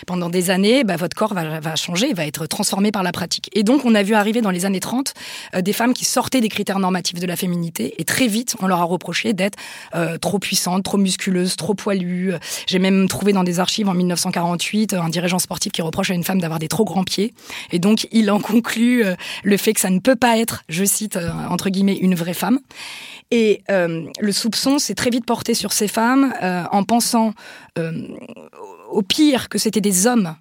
pendant 0.06 0.28
des 0.28 0.50
années, 0.50 0.84
bah, 0.84 0.96
votre 0.96 1.16
corps 1.16 1.34
va, 1.34 1.60
va 1.60 1.76
changer, 1.76 2.12
va 2.12 2.26
être 2.26 2.46
transformé 2.46 2.92
par 2.92 3.02
la 3.02 3.12
pratique. 3.12 3.48
Et 3.52 3.62
donc, 3.62 3.69
on 3.84 3.94
a 3.94 4.02
vu 4.02 4.14
arriver 4.14 4.40
dans 4.40 4.50
les 4.50 4.64
années 4.64 4.80
30 4.80 5.14
euh, 5.54 5.62
des 5.62 5.72
femmes 5.72 5.94
qui 5.94 6.04
sortaient 6.04 6.40
des 6.40 6.48
critères 6.48 6.78
normatifs 6.78 7.18
de 7.18 7.26
la 7.26 7.36
féminité 7.36 7.94
et 7.98 8.04
très 8.04 8.26
vite, 8.26 8.56
on 8.60 8.66
leur 8.66 8.80
a 8.80 8.84
reproché 8.84 9.32
d'être 9.32 9.58
euh, 9.94 10.18
trop 10.18 10.38
puissantes, 10.38 10.84
trop 10.84 10.98
musculeuses, 10.98 11.56
trop 11.56 11.74
poilues. 11.74 12.32
J'ai 12.66 12.78
même 12.78 13.08
trouvé 13.08 13.32
dans 13.32 13.44
des 13.44 13.60
archives 13.60 13.88
en 13.88 13.94
1948 13.94 14.94
un 14.94 15.08
dirigeant 15.08 15.38
sportif 15.38 15.72
qui 15.72 15.82
reproche 15.82 16.10
à 16.10 16.14
une 16.14 16.24
femme 16.24 16.40
d'avoir 16.40 16.58
des 16.58 16.68
trop 16.68 16.84
grands 16.84 17.04
pieds. 17.04 17.34
Et 17.72 17.78
donc, 17.78 18.06
il 18.12 18.30
en 18.30 18.40
conclut 18.40 19.04
euh, 19.04 19.14
le 19.42 19.56
fait 19.56 19.72
que 19.72 19.80
ça 19.80 19.90
ne 19.90 19.98
peut 19.98 20.16
pas 20.16 20.38
être, 20.38 20.64
je 20.68 20.84
cite, 20.84 21.16
euh, 21.16 21.30
entre 21.48 21.70
guillemets, 21.70 21.96
une 21.96 22.14
vraie 22.14 22.34
femme. 22.34 22.58
Et 23.30 23.62
euh, 23.70 24.06
le 24.18 24.32
soupçon 24.32 24.78
s'est 24.78 24.94
très 24.94 25.10
vite 25.10 25.24
porté 25.24 25.54
sur 25.54 25.72
ces 25.72 25.88
femmes 25.88 26.34
euh, 26.42 26.64
en 26.72 26.82
pensant 26.84 27.34
au 28.90 29.00
pire 29.00 29.48
que 29.48 29.56
c'était 29.56 29.80
des 29.80 30.06
hommes 30.06 30.36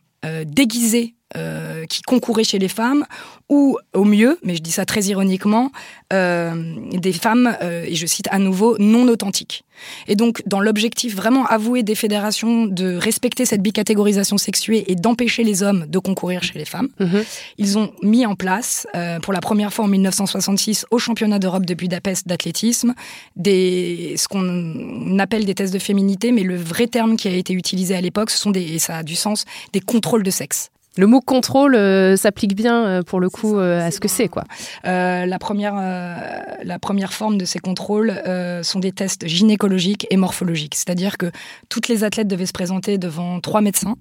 déguisés 0.45 1.15
euh, 1.37 1.85
qui 1.85 2.01
concouraient 2.01 2.43
chez 2.43 2.59
les 2.59 2.67
femmes, 2.67 3.05
ou 3.49 3.77
au 3.93 4.03
mieux, 4.03 4.37
mais 4.43 4.55
je 4.55 4.61
dis 4.61 4.71
ça 4.71 4.85
très 4.85 5.01
ironiquement, 5.05 5.71
euh, 6.13 6.53
des 6.93 7.13
femmes, 7.13 7.55
euh, 7.61 7.83
et 7.87 7.95
je 7.95 8.05
cite 8.05 8.27
à 8.31 8.39
nouveau, 8.39 8.77
non 8.79 9.07
authentiques. 9.07 9.63
Et 10.07 10.15
donc, 10.15 10.41
dans 10.45 10.59
l'objectif 10.59 11.15
vraiment 11.15 11.45
avoué 11.45 11.83
des 11.83 11.95
fédérations 11.95 12.65
de 12.65 12.95
respecter 12.95 13.45
cette 13.45 13.61
bicatégorisation 13.61 14.37
sexuée 14.37 14.85
et 14.91 14.95
d'empêcher 14.95 15.43
les 15.43 15.63
hommes 15.63 15.85
de 15.87 15.99
concourir 15.99 16.43
chez 16.43 16.59
les 16.59 16.65
femmes, 16.65 16.89
Mhm. 16.99 17.23
ils 17.57 17.77
ont 17.77 17.91
mis 18.03 18.25
en 18.25 18.35
place, 18.35 18.85
euh, 18.95 19.19
pour 19.19 19.31
la 19.33 19.39
première 19.39 19.73
fois 19.73 19.85
en 19.85 19.87
1966, 19.87 20.85
au 20.91 20.99
championnat 20.99 21.39
d'Europe 21.39 21.65
de 21.65 21.73
Budapest 21.73 22.27
d'athlétisme, 22.27 22.93
des, 23.35 24.15
ce 24.17 24.27
qu'on 24.27 25.17
appelle 25.19 25.45
des 25.45 25.55
tests 25.55 25.73
de 25.73 25.79
féminité, 25.79 26.31
mais 26.31 26.43
le 26.43 26.55
vrai 26.57 26.87
terme 26.87 27.15
qui 27.17 27.27
a 27.27 27.31
été 27.31 27.53
utilisé 27.53 27.95
à 27.95 28.01
l'époque, 28.01 28.29
ce 28.31 28.37
sont 28.37 28.51
des, 28.51 28.61
et 28.63 28.79
ça 28.79 28.97
a 28.97 29.03
du 29.03 29.15
sens, 29.15 29.45
des 29.73 29.79
contrôles 29.79 30.23
de 30.23 30.31
sexe. 30.31 30.69
Le 30.99 31.07
mot 31.07 31.21
contrôle 31.21 31.75
euh, 31.75 32.17
s'applique 32.17 32.55
bien 32.55 32.85
euh, 32.85 33.03
pour 33.03 33.21
le 33.21 33.29
coup 33.29 33.57
euh, 33.57 33.87
à 33.87 33.89
ce 33.89 34.01
que 34.01 34.09
c'est 34.09 34.27
quoi. 34.27 34.43
Euh, 34.85 35.25
la, 35.25 35.39
première, 35.39 35.75
euh, 35.77 36.17
la 36.61 36.77
première 36.77 37.13
forme 37.13 37.37
de 37.37 37.45
ces 37.45 37.59
contrôles 37.59 38.09
euh, 38.27 38.63
sont 38.63 38.79
des 38.79 38.91
tests 38.91 39.25
gynécologiques 39.25 40.07
et 40.09 40.17
morphologiques. 40.17 40.75
C'est-à-dire 40.75 41.17
que 41.17 41.31
toutes 41.69 41.87
les 41.87 42.03
athlètes 42.03 42.27
devaient 42.27 42.45
se 42.45 42.51
présenter 42.51 42.97
devant 42.97 43.39
trois 43.39 43.61
médecins 43.61 43.95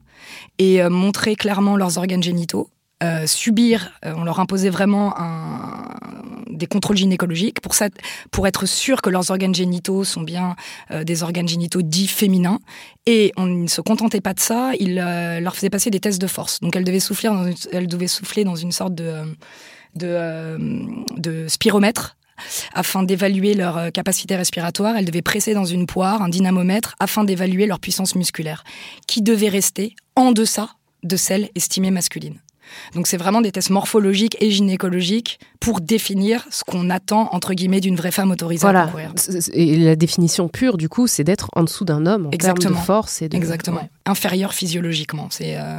et 0.58 0.82
montrer 0.88 1.36
clairement 1.36 1.76
leurs 1.76 1.98
organes 1.98 2.24
génitaux. 2.24 2.68
Euh, 3.02 3.26
subir, 3.26 3.92
euh, 4.04 4.12
on 4.16 4.24
leur 4.24 4.40
imposait 4.40 4.70
vraiment 4.70 5.14
un, 5.18 5.98
des 6.50 6.66
contrôles 6.66 6.96
gynécologiques 6.96 7.60
pour, 7.60 7.74
ça, 7.74 7.88
pour 8.30 8.46
être 8.46 8.66
sûr 8.66 9.00
que 9.00 9.10
leurs 9.10 9.30
organes 9.30 9.54
génitaux 9.54 10.04
sont 10.04 10.22
bien 10.22 10.56
euh, 10.90 11.04
des 11.04 11.22
organes 11.22 11.48
génitaux 11.48 11.82
dits 11.82 12.08
féminins. 12.08 12.58
Et 13.06 13.32
on 13.36 13.46
ne 13.46 13.66
se 13.68 13.80
contentait 13.80 14.20
pas 14.20 14.34
de 14.34 14.40
ça, 14.40 14.72
il 14.78 14.98
euh, 14.98 15.40
leur 15.40 15.54
faisait 15.54 15.70
passer 15.70 15.90
des 15.90 16.00
tests 16.00 16.20
de 16.20 16.26
force. 16.26 16.60
Donc 16.60 16.76
elles 16.76 16.84
devaient 16.84 17.00
souffler 17.00 17.28
dans 17.28 17.46
une, 17.46 17.54
elles 17.72 17.86
devaient 17.86 18.08
souffler 18.08 18.44
dans 18.44 18.56
une 18.56 18.72
sorte 18.72 18.94
de, 18.94 19.22
de, 19.94 20.06
euh, 20.06 20.58
de 21.16 21.46
spiromètre 21.48 22.16
afin 22.72 23.02
d'évaluer 23.02 23.54
leur 23.54 23.78
euh, 23.78 23.90
capacité 23.90 24.36
respiratoire. 24.36 24.96
Elles 24.96 25.06
devaient 25.06 25.22
presser 25.22 25.54
dans 25.54 25.64
une 25.64 25.86
poire 25.86 26.22
un 26.22 26.28
dynamomètre 26.28 26.94
afin 27.00 27.24
d'évaluer 27.24 27.66
leur 27.66 27.80
puissance 27.80 28.14
musculaire, 28.14 28.64
qui 29.06 29.22
devait 29.22 29.48
rester 29.48 29.94
en 30.16 30.32
deçà 30.32 30.70
de 31.02 31.16
celle 31.16 31.48
estimée 31.54 31.90
masculine. 31.90 32.40
Donc 32.94 33.06
c'est 33.06 33.16
vraiment 33.16 33.40
des 33.40 33.52
tests 33.52 33.70
morphologiques 33.70 34.36
et 34.40 34.50
gynécologiques 34.50 35.38
pour 35.60 35.80
définir 35.80 36.46
ce 36.50 36.64
qu'on 36.64 36.90
attend 36.90 37.28
entre 37.32 37.54
guillemets 37.54 37.80
d'une 37.80 37.96
vraie 37.96 38.10
femme 38.10 38.30
autorisée 38.30 38.62
voilà. 38.62 38.82
à 38.82 38.84
concourir. 38.86 39.12
Et 39.52 39.76
la 39.76 39.96
définition 39.96 40.48
pure 40.48 40.76
du 40.76 40.88
coup, 40.88 41.06
c'est 41.06 41.24
d'être 41.24 41.48
en 41.54 41.64
dessous 41.64 41.84
d'un 41.84 42.06
homme 42.06 42.26
en 42.26 42.30
Exactement. 42.30 42.70
termes 42.70 42.80
de 42.80 42.86
force 42.86 43.22
et 43.22 43.28
de 43.28 43.36
Exactement. 43.36 43.80
Ouais. 43.80 43.90
Inférieur 44.06 44.54
physiologiquement. 44.54 45.28
C'est, 45.30 45.56
euh, 45.56 45.78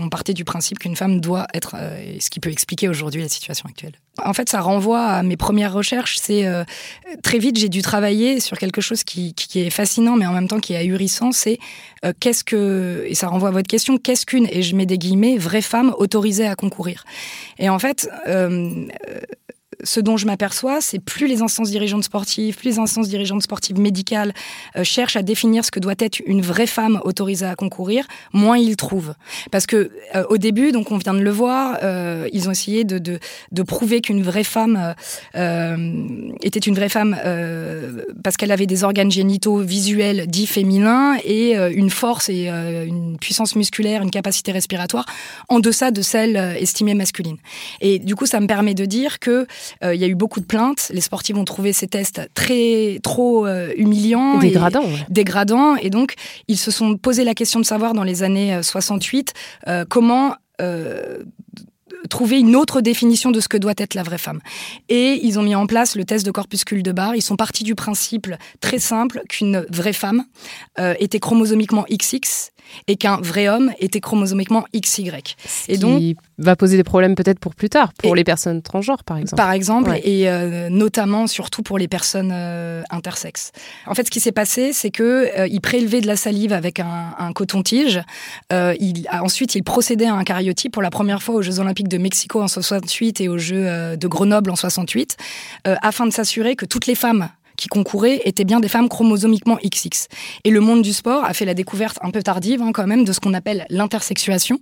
on 0.00 0.08
partait 0.08 0.34
du 0.34 0.44
principe 0.44 0.78
qu'une 0.78 0.96
femme 0.96 1.20
doit 1.20 1.46
être, 1.54 1.76
euh, 1.78 2.16
ce 2.20 2.30
qui 2.30 2.40
peut 2.40 2.50
expliquer 2.50 2.88
aujourd'hui 2.88 3.22
la 3.22 3.28
situation 3.28 3.68
actuelle. 3.68 3.94
En 4.24 4.32
fait, 4.32 4.48
ça 4.48 4.60
renvoie 4.60 5.02
à 5.02 5.22
mes 5.22 5.36
premières 5.36 5.72
recherches. 5.72 6.18
C'est 6.20 6.46
euh, 6.46 6.64
très 7.22 7.38
vite, 7.38 7.58
j'ai 7.58 7.68
dû 7.68 7.82
travailler 7.82 8.40
sur 8.40 8.58
quelque 8.58 8.80
chose 8.80 9.04
qui, 9.04 9.34
est 9.54 9.70
fascinant, 9.70 10.16
mais 10.16 10.26
en 10.26 10.32
même 10.32 10.48
temps 10.48 10.60
qui 10.60 10.72
est 10.72 10.76
ahurissant. 10.76 11.32
C'est 11.32 11.58
euh, 12.04 12.12
qu'est-ce 12.18 12.44
que, 12.44 13.04
et 13.06 13.14
ça 13.14 13.28
renvoie 13.28 13.48
à 13.48 13.52
votre 13.52 13.68
question, 13.68 13.98
qu'est-ce 13.98 14.26
qu'une, 14.26 14.48
et 14.50 14.62
je 14.62 14.74
mets 14.76 14.86
des 14.86 14.98
guillemets, 14.98 15.36
vraie 15.36 15.62
femme 15.62 15.94
autorisée 15.98 16.46
à 16.46 16.54
concourir? 16.54 17.04
Et 17.58 17.68
en 17.68 17.78
fait, 17.78 18.08
euh, 18.26 18.86
ce 19.82 20.00
dont 20.00 20.16
je 20.16 20.26
m'aperçois, 20.26 20.80
c'est 20.80 20.98
plus 20.98 21.26
les 21.26 21.42
instances 21.42 21.70
dirigeantes 21.70 22.04
sportives, 22.04 22.56
plus 22.56 22.70
les 22.70 22.78
instances 22.78 23.08
dirigeantes 23.08 23.42
sportives 23.42 23.78
médicales 23.78 24.32
euh, 24.76 24.84
cherchent 24.84 25.16
à 25.16 25.22
définir 25.22 25.64
ce 25.64 25.70
que 25.70 25.80
doit 25.80 25.94
être 25.98 26.20
une 26.26 26.42
vraie 26.42 26.66
femme 26.66 27.00
autorisée 27.04 27.46
à 27.46 27.54
concourir, 27.54 28.06
moins 28.32 28.58
ils 28.58 28.76
trouvent. 28.76 29.14
Parce 29.50 29.66
que 29.66 29.90
euh, 30.14 30.24
au 30.28 30.38
début, 30.38 30.72
donc 30.72 30.90
on 30.90 30.98
vient 30.98 31.14
de 31.14 31.20
le 31.20 31.30
voir, 31.30 31.78
euh, 31.82 32.28
ils 32.32 32.48
ont 32.48 32.52
essayé 32.52 32.84
de, 32.84 32.98
de, 32.98 33.18
de 33.52 33.62
prouver 33.62 34.00
qu'une 34.00 34.22
vraie 34.22 34.44
femme 34.44 34.94
euh, 35.34 35.92
était 36.42 36.60
une 36.60 36.74
vraie 36.74 36.88
femme 36.88 37.16
euh, 37.24 38.02
parce 38.22 38.36
qu'elle 38.36 38.52
avait 38.52 38.66
des 38.66 38.84
organes 38.84 39.10
génitaux 39.10 39.58
visuels 39.58 40.26
dits 40.26 40.46
féminins 40.46 41.16
et 41.24 41.56
euh, 41.56 41.70
une 41.74 41.90
force 41.90 42.28
et 42.28 42.48
euh, 42.48 42.84
une 42.86 43.18
puissance 43.18 43.56
musculaire, 43.56 44.02
une 44.02 44.10
capacité 44.10 44.52
respiratoire 44.52 45.06
en 45.48 45.60
deçà 45.60 45.90
de 45.90 46.02
celle 46.02 46.36
euh, 46.36 46.54
estimée 46.54 46.94
masculine. 46.94 47.36
Et 47.80 47.98
du 47.98 48.14
coup, 48.14 48.26
ça 48.26 48.40
me 48.40 48.46
permet 48.46 48.74
de 48.74 48.84
dire 48.84 49.18
que 49.18 49.46
euh, 49.84 49.94
il 49.94 50.00
y 50.00 50.04
a 50.04 50.06
eu 50.06 50.14
beaucoup 50.14 50.40
de 50.40 50.46
plaintes. 50.46 50.90
Les 50.92 51.00
sportifs 51.00 51.36
ont 51.36 51.44
trouvé 51.44 51.72
ces 51.72 51.86
tests 51.86 52.20
très 52.34 52.98
trop 53.02 53.46
euh, 53.46 53.72
humiliants, 53.76 54.38
dégradants, 54.38 54.82
et, 54.82 54.86
ouais. 54.86 55.06
dégradants, 55.08 55.76
et 55.76 55.90
donc 55.90 56.14
ils 56.48 56.58
se 56.58 56.70
sont 56.70 56.96
posé 56.96 57.24
la 57.24 57.34
question 57.34 57.60
de 57.60 57.64
savoir 57.64 57.94
dans 57.94 58.04
les 58.04 58.22
années 58.22 58.62
68 58.62 59.32
euh, 59.68 59.84
comment 59.88 60.34
euh, 60.60 61.18
trouver 62.08 62.38
une 62.38 62.56
autre 62.56 62.80
définition 62.80 63.30
de 63.30 63.40
ce 63.40 63.48
que 63.48 63.56
doit 63.56 63.74
être 63.76 63.94
la 63.94 64.02
vraie 64.02 64.18
femme. 64.18 64.40
Et 64.88 65.20
ils 65.22 65.38
ont 65.38 65.42
mis 65.42 65.54
en 65.54 65.66
place 65.66 65.96
le 65.96 66.04
test 66.04 66.24
de 66.24 66.30
corpuscule 66.30 66.82
de 66.82 66.92
Barr. 66.92 67.16
Ils 67.16 67.22
sont 67.22 67.36
partis 67.36 67.64
du 67.64 67.74
principe 67.74 68.28
très 68.60 68.78
simple 68.78 69.22
qu'une 69.28 69.66
vraie 69.70 69.92
femme 69.92 70.24
euh, 70.78 70.94
était 70.98 71.20
chromosomiquement 71.20 71.84
XX 71.90 72.52
et 72.88 72.96
qu'un 72.96 73.16
vrai 73.16 73.48
homme 73.48 73.72
était 73.78 74.00
chromosomiquement 74.00 74.64
XY. 74.74 75.10
Ce 75.46 75.72
et 75.72 75.76
donc, 75.76 75.98
qui 75.98 76.16
va 76.38 76.56
poser 76.56 76.76
des 76.76 76.84
problèmes 76.84 77.14
peut-être 77.14 77.38
pour 77.38 77.54
plus 77.54 77.68
tard, 77.68 77.92
pour 77.94 78.14
les 78.14 78.24
personnes 78.24 78.62
transgenres 78.62 79.04
par 79.04 79.18
exemple. 79.18 79.36
Par 79.36 79.52
exemple, 79.52 80.00
et 80.02 80.28
euh, 80.28 80.68
notamment 80.68 81.26
surtout 81.26 81.62
pour 81.62 81.78
les 81.78 81.88
personnes 81.88 82.32
euh, 82.32 82.82
intersexes. 82.90 83.52
En 83.86 83.94
fait, 83.94 84.06
ce 84.06 84.10
qui 84.10 84.20
s'est 84.20 84.32
passé, 84.32 84.72
c'est 84.72 84.90
que 84.90 85.28
euh, 85.38 85.48
il 85.48 85.60
prélevait 85.60 86.00
de 86.00 86.06
la 86.06 86.16
salive 86.16 86.52
avec 86.52 86.80
un, 86.80 87.14
un 87.18 87.32
coton-tige. 87.32 88.00
il, 88.50 89.06
ensuite, 89.12 89.54
il 89.54 89.62
procédait 89.62 90.06
à 90.06 90.14
un 90.14 90.24
cariotype 90.24 90.72
pour 90.72 90.82
la 90.82 90.90
première 90.90 91.22
fois 91.22 91.36
aux 91.36 91.42
Jeux 91.42 91.60
Olympiques 91.60 91.88
de 91.88 91.98
Mexico 91.98 92.42
en 92.42 92.48
68 92.48 93.20
et 93.20 93.28
aux 93.28 93.38
Jeux 93.38 93.96
de 93.96 94.08
Grenoble 94.08 94.50
en 94.50 94.56
68, 94.56 95.16
afin 95.64 96.06
de 96.06 96.12
s'assurer 96.12 96.56
que 96.56 96.66
toutes 96.66 96.86
les 96.86 96.94
femmes 96.94 97.28
qui 97.56 97.68
concouraient 97.68 98.20
étaient 98.24 98.44
bien 98.44 98.60
des 98.60 98.68
femmes 98.68 98.88
chromosomiquement 98.88 99.58
XX. 99.64 100.08
Et 100.44 100.50
le 100.50 100.60
monde 100.60 100.82
du 100.82 100.92
sport 100.92 101.24
a 101.24 101.34
fait 101.34 101.44
la 101.44 101.54
découverte 101.54 101.98
un 102.02 102.10
peu 102.10 102.22
tardive 102.22 102.62
hein, 102.62 102.72
quand 102.72 102.86
même 102.86 103.04
de 103.04 103.12
ce 103.12 103.20
qu'on 103.20 103.34
appelle 103.34 103.66
l'intersexuation. 103.70 104.60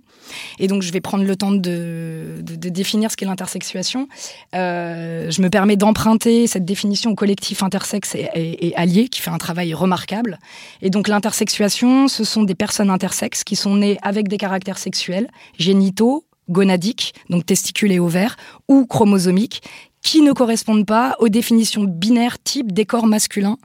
Et 0.59 0.67
donc 0.67 0.81
je 0.81 0.91
vais 0.91 1.01
prendre 1.01 1.23
le 1.23 1.35
temps 1.35 1.51
de, 1.51 2.41
définir 2.41 3.11
ce 3.11 3.17
qu'est 3.17 3.25
l'intersexuation. 3.25 4.07
Euh, 4.55 5.29
je 5.29 5.41
me 5.41 5.49
permets 5.49 5.75
d'emprunter 5.75 6.47
cette 6.47 6.65
définition 6.65 7.11
au 7.11 7.15
collectif 7.15 7.63
intersexe 7.63 8.15
et, 8.15 8.29
et, 8.35 8.75
allié 8.75 9.07
qui 9.07 9.21
fait 9.21 9.29
un 9.29 9.37
travail 9.37 9.73
remarquable. 9.73 10.39
Et 10.81 10.89
donc 10.89 11.07
l'intersexuation, 11.07 12.07
ce 12.07 12.23
sont 12.23 12.43
des 12.43 12.55
personnes 12.55 12.89
intersexes 12.89 13.43
qui 13.43 13.55
sont 13.55 13.75
nées 13.75 13.97
avec 14.01 14.27
des 14.27 14.37
caractères 14.37 14.77
sexuels, 14.77 15.29
génitaux, 15.57 16.25
gonadiques, 16.49 17.13
donc 17.29 17.45
testicules 17.45 17.91
et 17.91 17.99
ovaires, 17.99 18.37
ou 18.67 18.85
chromosomiques, 18.85 19.61
qui 20.05 20.21
ne 20.21 20.33
correspondent 20.33 20.85
pas 20.85 21.15
aux 21.17 21.29
définitions 21.29 21.83
binaires 21.83 22.37
type 22.41 22.71
des 22.71 22.85
corps 22.85 23.07
masculins 23.07 23.57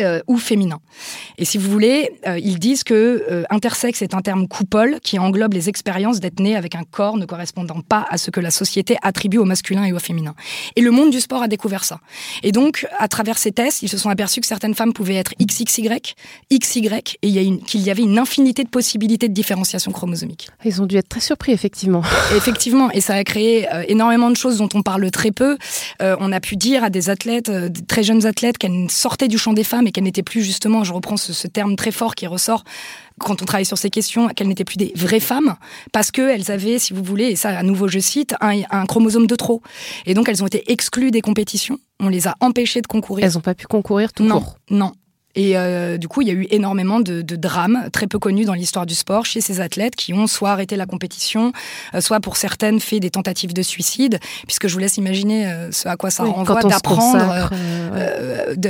euh, 0.00 0.20
ou 0.28 0.38
féminin. 0.38 0.78
Et 1.38 1.44
si 1.44 1.58
vous 1.58 1.68
voulez, 1.68 2.12
euh, 2.26 2.38
ils 2.38 2.60
disent 2.60 2.84
que 2.84 3.24
euh, 3.30 3.42
intersexe 3.50 4.00
est 4.00 4.14
un 4.14 4.20
terme 4.20 4.46
coupole 4.46 5.00
qui 5.02 5.18
englobe 5.18 5.54
les 5.54 5.68
expériences 5.68 6.20
d'être 6.20 6.38
né 6.38 6.54
avec 6.54 6.76
un 6.76 6.84
corps 6.84 7.16
ne 7.16 7.24
correspondant 7.24 7.80
pas 7.80 8.06
à 8.08 8.16
ce 8.16 8.30
que 8.30 8.38
la 8.38 8.52
société 8.52 8.96
attribue 9.02 9.38
au 9.38 9.44
masculin 9.44 9.84
et 9.84 9.92
au 9.92 9.98
féminin. 9.98 10.36
Et 10.76 10.82
le 10.82 10.92
monde 10.92 11.10
du 11.10 11.20
sport 11.20 11.42
a 11.42 11.48
découvert 11.48 11.82
ça. 11.82 11.98
Et 12.44 12.52
donc, 12.52 12.86
à 12.98 13.08
travers 13.08 13.38
ces 13.38 13.50
tests, 13.50 13.82
ils 13.82 13.88
se 13.88 13.98
sont 13.98 14.08
aperçus 14.08 14.40
que 14.40 14.46
certaines 14.46 14.76
femmes 14.76 14.92
pouvaient 14.92 15.16
être 15.16 15.32
XXY, 15.42 15.88
XY, 16.52 16.90
et 17.22 17.28
qu'il 17.66 17.80
y 17.80 17.90
avait 17.90 18.02
une 18.02 18.18
infinité 18.20 18.62
de 18.62 18.68
possibilités 18.68 19.28
de 19.28 19.34
différenciation 19.34 19.90
chromosomique. 19.90 20.48
Ils 20.64 20.80
ont 20.80 20.86
dû 20.86 20.96
être 20.96 21.08
très 21.08 21.20
surpris, 21.20 21.50
effectivement. 21.50 22.02
effectivement, 22.36 22.88
et 22.92 23.00
ça 23.00 23.14
a 23.14 23.24
créé 23.24 23.66
énormément 23.88 24.30
de 24.30 24.36
choses 24.36 24.58
dont 24.58 24.68
on 24.74 24.82
parle 24.82 25.10
très 25.10 25.32
peu. 25.32 25.58
on 26.00 26.30
a 26.30 26.40
pu 26.40 26.54
dire 26.54 26.84
à 26.84 26.90
des 26.90 27.10
athlètes, 27.10 27.50
des 27.50 27.84
très 27.84 28.04
jeunes 28.04 28.26
athlètes, 28.26 28.58
qu'elles 28.58 28.88
sortaient 28.90 29.28
du 29.28 29.38
champ 29.38 29.52
des 29.52 29.64
femmes 29.64 29.87
et 29.88 29.92
qu'elles 29.92 30.04
n'étaient 30.04 30.22
plus 30.22 30.42
justement, 30.42 30.84
je 30.84 30.92
reprends 30.92 31.16
ce, 31.16 31.46
terme 31.46 31.76
très 31.76 31.90
fort 31.90 32.14
qui 32.14 32.26
ressort 32.26 32.64
quand 33.18 33.42
on 33.42 33.44
travaille 33.44 33.64
sur 33.64 33.78
ces 33.78 33.90
questions, 33.90 34.28
qu'elles 34.28 34.46
n'étaient 34.46 34.64
plus 34.64 34.76
des 34.76 34.92
vraies 34.94 35.18
femmes, 35.18 35.56
parce 35.92 36.12
qu'elles 36.12 36.52
avaient, 36.52 36.78
si 36.78 36.92
vous 36.92 37.02
voulez, 37.02 37.24
et 37.26 37.36
ça 37.36 37.50
à 37.58 37.62
nouveau 37.64 37.88
je 37.88 37.98
cite, 37.98 38.36
un, 38.40 38.86
chromosome 38.86 39.26
de 39.26 39.34
trop. 39.34 39.62
Et 40.06 40.14
donc 40.14 40.28
elles 40.28 40.42
ont 40.42 40.46
été 40.46 40.70
exclues 40.70 41.10
des 41.10 41.20
compétitions, 41.20 41.78
on 41.98 42.08
les 42.08 42.28
a 42.28 42.36
empêchées 42.40 42.80
de 42.80 42.86
concourir. 42.86 43.24
Elles 43.24 43.34
n'ont 43.34 43.40
pas 43.40 43.54
pu 43.54 43.66
concourir 43.66 44.12
tout 44.12 44.22
non, 44.22 44.40
court 44.40 44.58
Non, 44.70 44.92
et 45.34 45.56
euh, 45.56 45.98
du 45.98 46.08
coup, 46.08 46.22
il 46.22 46.28
y 46.28 46.30
a 46.30 46.34
eu 46.34 46.46
énormément 46.50 47.00
de, 47.00 47.22
drames 47.22 47.88
très 47.92 48.06
peu 48.06 48.18
connus 48.18 48.44
dans 48.44 48.54
l'histoire 48.54 48.86
du 48.86 48.94
sport 48.94 49.24
chez 49.24 49.40
ces 49.40 49.60
athlètes 49.60 49.94
qui 49.94 50.12
ont 50.12 50.26
soit 50.26 50.50
arrêté 50.50 50.74
la 50.74 50.86
compétition, 50.86 51.52
euh, 51.94 52.00
soit 52.00 52.18
pour 52.18 52.36
certaines 52.36 52.80
fait 52.80 52.98
des 52.98 53.10
tentatives 53.10 53.52
de 53.52 53.62
suicide, 53.62 54.18
puisque 54.46 54.66
je 54.66 54.72
vous 54.72 54.80
laisse 54.80 54.96
imaginer 54.96 55.46
euh, 55.46 55.70
ce 55.70 55.86
à 55.86 55.96
quoi 55.96 56.10
ça 56.10 56.24
renvoie 56.24 56.62
d'apprendre, 56.62 57.50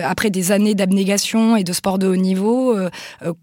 après 0.03 0.31
des 0.31 0.53
années 0.53 0.75
d'abnégation 0.75 1.57
et 1.57 1.65
de 1.65 1.73
sport 1.73 1.99
de 1.99 2.07
haut 2.07 2.17
niveau, 2.17 2.77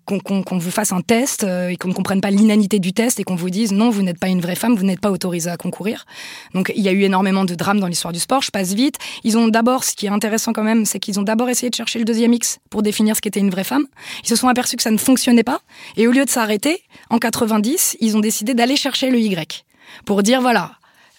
qu'on 0.06 0.58
vous 0.58 0.72
fasse 0.72 0.92
un 0.92 1.02
test 1.02 1.44
et 1.44 1.78
qu'on 1.78 1.88
ne 1.88 1.94
comprenne 1.94 2.22
pas 2.22 2.30
l'inanité 2.30 2.80
du 2.80 2.94
test 2.94 3.20
et 3.20 3.24
qu'on 3.24 3.36
vous 3.36 3.50
dise 3.50 3.72
non, 3.72 3.90
vous 3.90 4.04
n'êtes 4.04 4.20
pas 4.20 4.28
une 4.28 4.42
vraie 4.42 4.56
femme, 4.56 4.76
vous 4.76 4.84
n'êtes 4.84 5.00
pas 5.00 5.12
autorisée 5.12 5.50
à 5.50 5.58
concourir. 5.58 6.06
Donc 6.54 6.72
il 6.76 6.84
y 6.84 6.90
a 6.90 6.92
eu 6.92 7.02
énormément 7.02 7.46
de 7.46 7.56
drames 7.56 7.80
dans 7.80 7.88
l'histoire 7.88 8.14
du 8.14 8.20
sport. 8.20 8.42
Je 8.42 8.52
passe 8.52 8.74
vite. 8.74 8.98
Ils 9.24 9.38
ont 9.38 9.48
d'abord, 9.48 9.84
ce 9.84 9.96
qui 9.96 10.06
est 10.06 10.10
intéressant 10.10 10.54
quand 10.54 10.64
même, 10.64 10.86
c'est 10.86 11.00
qu'ils 11.00 11.20
ont 11.20 11.24
d'abord 11.24 11.50
essayé 11.50 11.70
de 11.70 11.76
chercher 11.76 12.00
le 12.00 12.06
deuxième 12.06 12.34
X 12.34 12.60
pour 12.70 12.84
définir 12.84 13.05
ce 13.14 13.22
qu'était 13.22 13.40
une 13.40 13.50
vraie 13.50 13.64
femme. 13.64 13.86
Ils 14.24 14.30
se 14.30 14.36
sont 14.36 14.48
aperçus 14.48 14.78
que 14.78 14.84
ça 14.84 14.92
ne 14.92 14.98
fonctionnait 14.98 15.44
pas. 15.44 15.60
Et 15.98 16.08
au 16.08 16.12
lieu 16.12 16.26
de 16.26 16.30
s'arrêter, 16.30 16.82
en 17.10 17.20
90, 17.20 17.98
ils 18.00 18.16
ont 18.16 18.22
décidé 18.22 18.54
d'aller 18.54 18.78
chercher 18.78 19.12
le 19.12 19.20
Y. 19.20 19.66
Pour 20.06 20.24
dire, 20.24 20.42
voilà, 20.42 20.72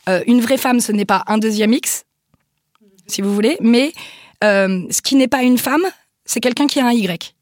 euh, 0.08 0.22
une 0.26 0.40
vraie 0.40 0.56
femme, 0.56 0.80
ce 0.80 0.92
n'est 0.92 1.04
pas 1.04 1.22
un 1.26 1.38
deuxième 1.38 1.72
X, 1.72 2.04
si 3.06 3.22
vous 3.22 3.32
voulez, 3.32 3.56
mais 3.60 3.92
euh, 4.42 4.84
ce 4.90 5.02
qui 5.02 5.16
n'est 5.16 5.28
pas 5.28 5.42
une 5.42 5.58
femme, 5.58 5.84
c'est 6.24 6.40
quelqu'un 6.40 6.66
qui 6.66 6.80
a 6.80 6.86
un 6.86 6.92
Y. 6.92 7.34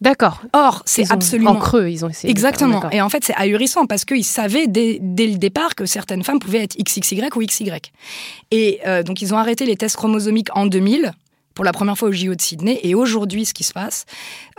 D'accord. 0.00 0.42
Or, 0.52 0.82
c'est 0.84 1.10
absolument. 1.10 1.52
En 1.52 1.56
creux, 1.56 1.88
ils 1.88 2.04
ont 2.04 2.10
essayé. 2.10 2.30
Exactement. 2.30 2.90
Et 2.90 3.00
en 3.00 3.08
fait, 3.08 3.24
c'est 3.24 3.34
ahurissant 3.36 3.86
parce 3.86 4.04
qu'ils 4.04 4.24
savaient 4.24 4.66
dès, 4.66 4.98
le 5.00 5.38
départ 5.38 5.74
que 5.74 5.86
certaines 5.86 6.22
femmes 6.22 6.40
pouvaient 6.40 6.64
être 6.64 6.76
XXY 6.76 7.22
ou 7.34 7.40
XY. 7.40 7.70
Et 8.50 8.80
euh, 8.86 9.02
donc, 9.02 9.22
ils 9.22 9.32
ont 9.32 9.38
arrêté 9.38 9.64
les 9.64 9.76
tests 9.76 9.96
chromosomiques 9.96 10.54
en 10.54 10.66
2000 10.66 11.12
pour 11.54 11.64
la 11.64 11.72
première 11.72 11.96
fois 11.96 12.08
au 12.08 12.12
JO 12.12 12.34
de 12.34 12.40
Sydney. 12.40 12.80
Et 12.82 12.94
aujourd'hui, 12.94 13.44
ce 13.44 13.54
qui 13.54 13.64
se 13.64 13.72
passe, 13.72 14.06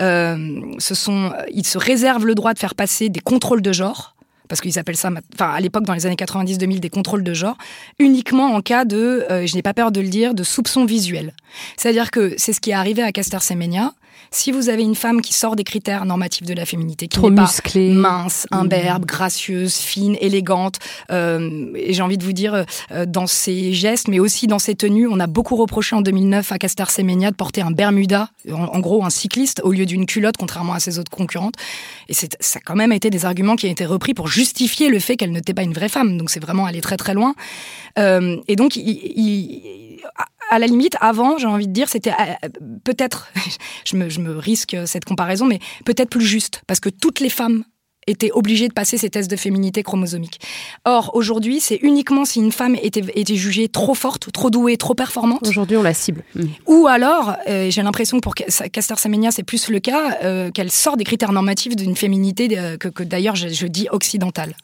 euh, 0.02 0.62
ce 0.80 0.96
sont, 0.96 1.34
ils 1.52 1.66
se 1.66 1.78
réservent 1.78 2.26
le 2.26 2.36
droit 2.36 2.54
de 2.54 2.60
faire 2.60 2.76
passer 2.76 3.10
des 3.10 3.20
contrôles 3.20 3.62
de 3.62 3.72
genre 3.72 4.16
parce 4.48 4.62
qu'ils 4.62 4.78
appellent 4.78 4.96
ça, 4.98 5.10
enfin 5.34 5.50
à 5.50 5.60
l'époque 5.60 5.86
dans 5.86 5.94
les 5.94 6.06
années 6.06 6.16
90-2000, 6.16 6.80
des 6.80 6.90
contrôles 6.90 7.24
de 7.24 7.34
genre, 7.34 7.58
uniquement 8.00 8.54
en 8.54 8.62
cas 8.62 8.86
de, 8.86 9.26
euh, 9.32 9.48
je 9.48 9.56
n'ai 9.56 9.62
pas 9.62 9.74
peur 9.74 9.92
de 9.92 10.02
le 10.02 10.08
dire, 10.08 10.34
de 10.34 10.44
soupçon 10.44 10.86
visuel. 10.86 11.34
C'est-à-dire 11.78 12.12
que 12.12 12.36
c'est 12.38 12.54
ce 12.54 12.62
qui 12.62 12.72
est 12.72 12.76
arrivé 12.76 13.02
à 13.02 13.12
Caster 13.12 13.40
Semenya. 13.40 13.94
Si 14.32 14.52
vous 14.52 14.70
avez 14.70 14.84
une 14.84 14.96
femme 14.96 15.22
qui 15.22 15.34
sort 15.34 15.56
des 15.56 15.64
critères 15.64 16.06
normatifs 16.06 16.46
de 16.46 16.54
la 16.54 16.66
féminité, 16.66 17.08
qui 17.08 17.20
n'est 17.20 17.36
pas 17.36 17.50
mince, 17.78 18.48
mmh. 18.52 18.56
imberbe, 18.56 19.06
gracieuse, 19.06 19.76
fine, 19.76 20.18
élégante, 20.20 20.80
euh, 21.12 21.72
et 21.76 21.94
j'ai 21.94 22.02
envie 22.02 22.18
de 22.18 22.24
vous 22.24 22.34
dire, 22.34 22.66
euh, 22.92 23.06
dans 23.06 23.28
ses 23.28 23.74
gestes, 23.74 24.08
mais 24.08 24.20
aussi 24.20 24.48
dans 24.48 24.60
ses 24.60 24.76
tenues, 24.76 25.08
on 25.08 25.20
a 25.20 25.28
beaucoup 25.28 25.56
reproché 25.56 25.96
en 25.96 26.02
2009 26.02 26.52
à 26.52 26.58
Caster 26.58 26.86
Semenya 26.90 27.32
de 27.32 27.36
porter 27.36 27.62
un 27.62 27.72
Bermuda, 27.72 28.30
en, 28.52 28.80
gros 28.80 29.04
un 29.04 29.10
cycliste, 29.10 29.62
au 29.64 29.72
lieu 29.72 29.86
d'une 29.86 30.06
culotte, 30.06 30.38
contrairement 30.38 30.74
à 30.74 30.80
ses 30.80 31.00
autres 31.00 31.12
concurrentes. 31.12 31.56
Et 32.10 32.14
ça 32.14 32.28
a 32.56 32.60
quand 32.60 32.76
même 32.76 32.92
été 32.92 33.10
des 33.10 33.26
arguments 33.26 33.56
qui 33.56 33.68
ont 33.68 33.72
été 33.72 33.86
repris 33.86 34.14
pour 34.14 34.28
justifier 34.28 34.90
le 34.90 35.00
fait 35.00 35.18
qu'elle 35.18 35.32
n'était 35.32 35.54
pas 35.54 35.64
une 35.64 35.74
vraie 35.74 35.90
femme. 35.90 36.18
Donc 36.18 36.30
c'est 36.30 36.40
vraiment 36.40 36.66
aller 36.66 36.82
très 36.82 36.98
très 36.98 37.14
loin. 37.14 37.36
Euh, 37.98 38.38
et 38.48 38.56
donc, 38.56 38.76
il, 38.76 40.02
à 40.52 40.60
la 40.60 40.68
limite, 40.68 40.96
avant, 41.02 41.38
j'ai 41.38 41.48
envie 41.48 41.68
de 41.68 41.74
dire, 41.74 41.90
c'était 41.90 42.12
euh, 42.12 42.50
peut-être, 42.84 43.30
je 43.86 43.96
me, 43.96 44.10
je 44.10 44.20
me 44.20 44.38
risque 44.38 44.78
cette 44.86 45.06
comparaison, 45.06 45.46
mais 45.46 45.60
peut-être 45.86 46.10
plus 46.10 46.26
juste, 46.26 46.62
parce 46.68 46.80
que 46.80 46.90
toutes 46.90 47.20
les 47.20 47.30
femmes 47.30 47.64
étaient 48.08 48.32
obligées 48.32 48.68
de 48.68 48.74
passer 48.74 48.98
ces 48.98 49.10
tests 49.10 49.30
de 49.30 49.36
féminité 49.36 49.82
chromosomique. 49.82 50.40
Or, 50.86 51.12
aujourd'hui, 51.16 51.60
c'est 51.60 51.80
uniquement 51.82 52.24
si 52.24 52.40
une 52.40 52.52
femme 52.52 52.76
était, 52.82 53.04
était, 53.16 53.36
jugée 53.36 53.68
trop 53.68 53.96
forte, 53.96 54.32
trop 54.32 54.50
douée, 54.50 54.78
trop 54.78 54.94
performante. 54.94 55.48
Aujourd'hui, 55.48 55.78
on 55.78 55.82
la 55.82 55.94
cible. 55.94 56.24
Mm. 56.36 56.44
Ou 56.68 56.88
alors, 56.88 57.36
euh, 57.48 57.72
j'ai 57.72 57.82
l'impression 57.82 58.18
que 58.18 58.22
pour 58.22 58.36
Caster 58.36 58.96
Semenya, 58.98 59.32
c'est 59.32 59.44
plus 59.44 59.70
le 59.70 59.80
cas, 59.80 60.20
euh, 60.24 60.52
qu'elle 60.52 60.72
sort 60.72 60.98
des 60.98 61.04
critères 61.04 61.32
normatifs 61.32 61.76
d'une 61.76 61.96
féminité 61.96 62.48
que, 62.80 62.90
que 62.90 63.04
d'ailleurs 63.04 63.36
je, 63.36 63.48
je, 63.48 63.66
dis 63.66 63.88
occidentale. 63.90 64.56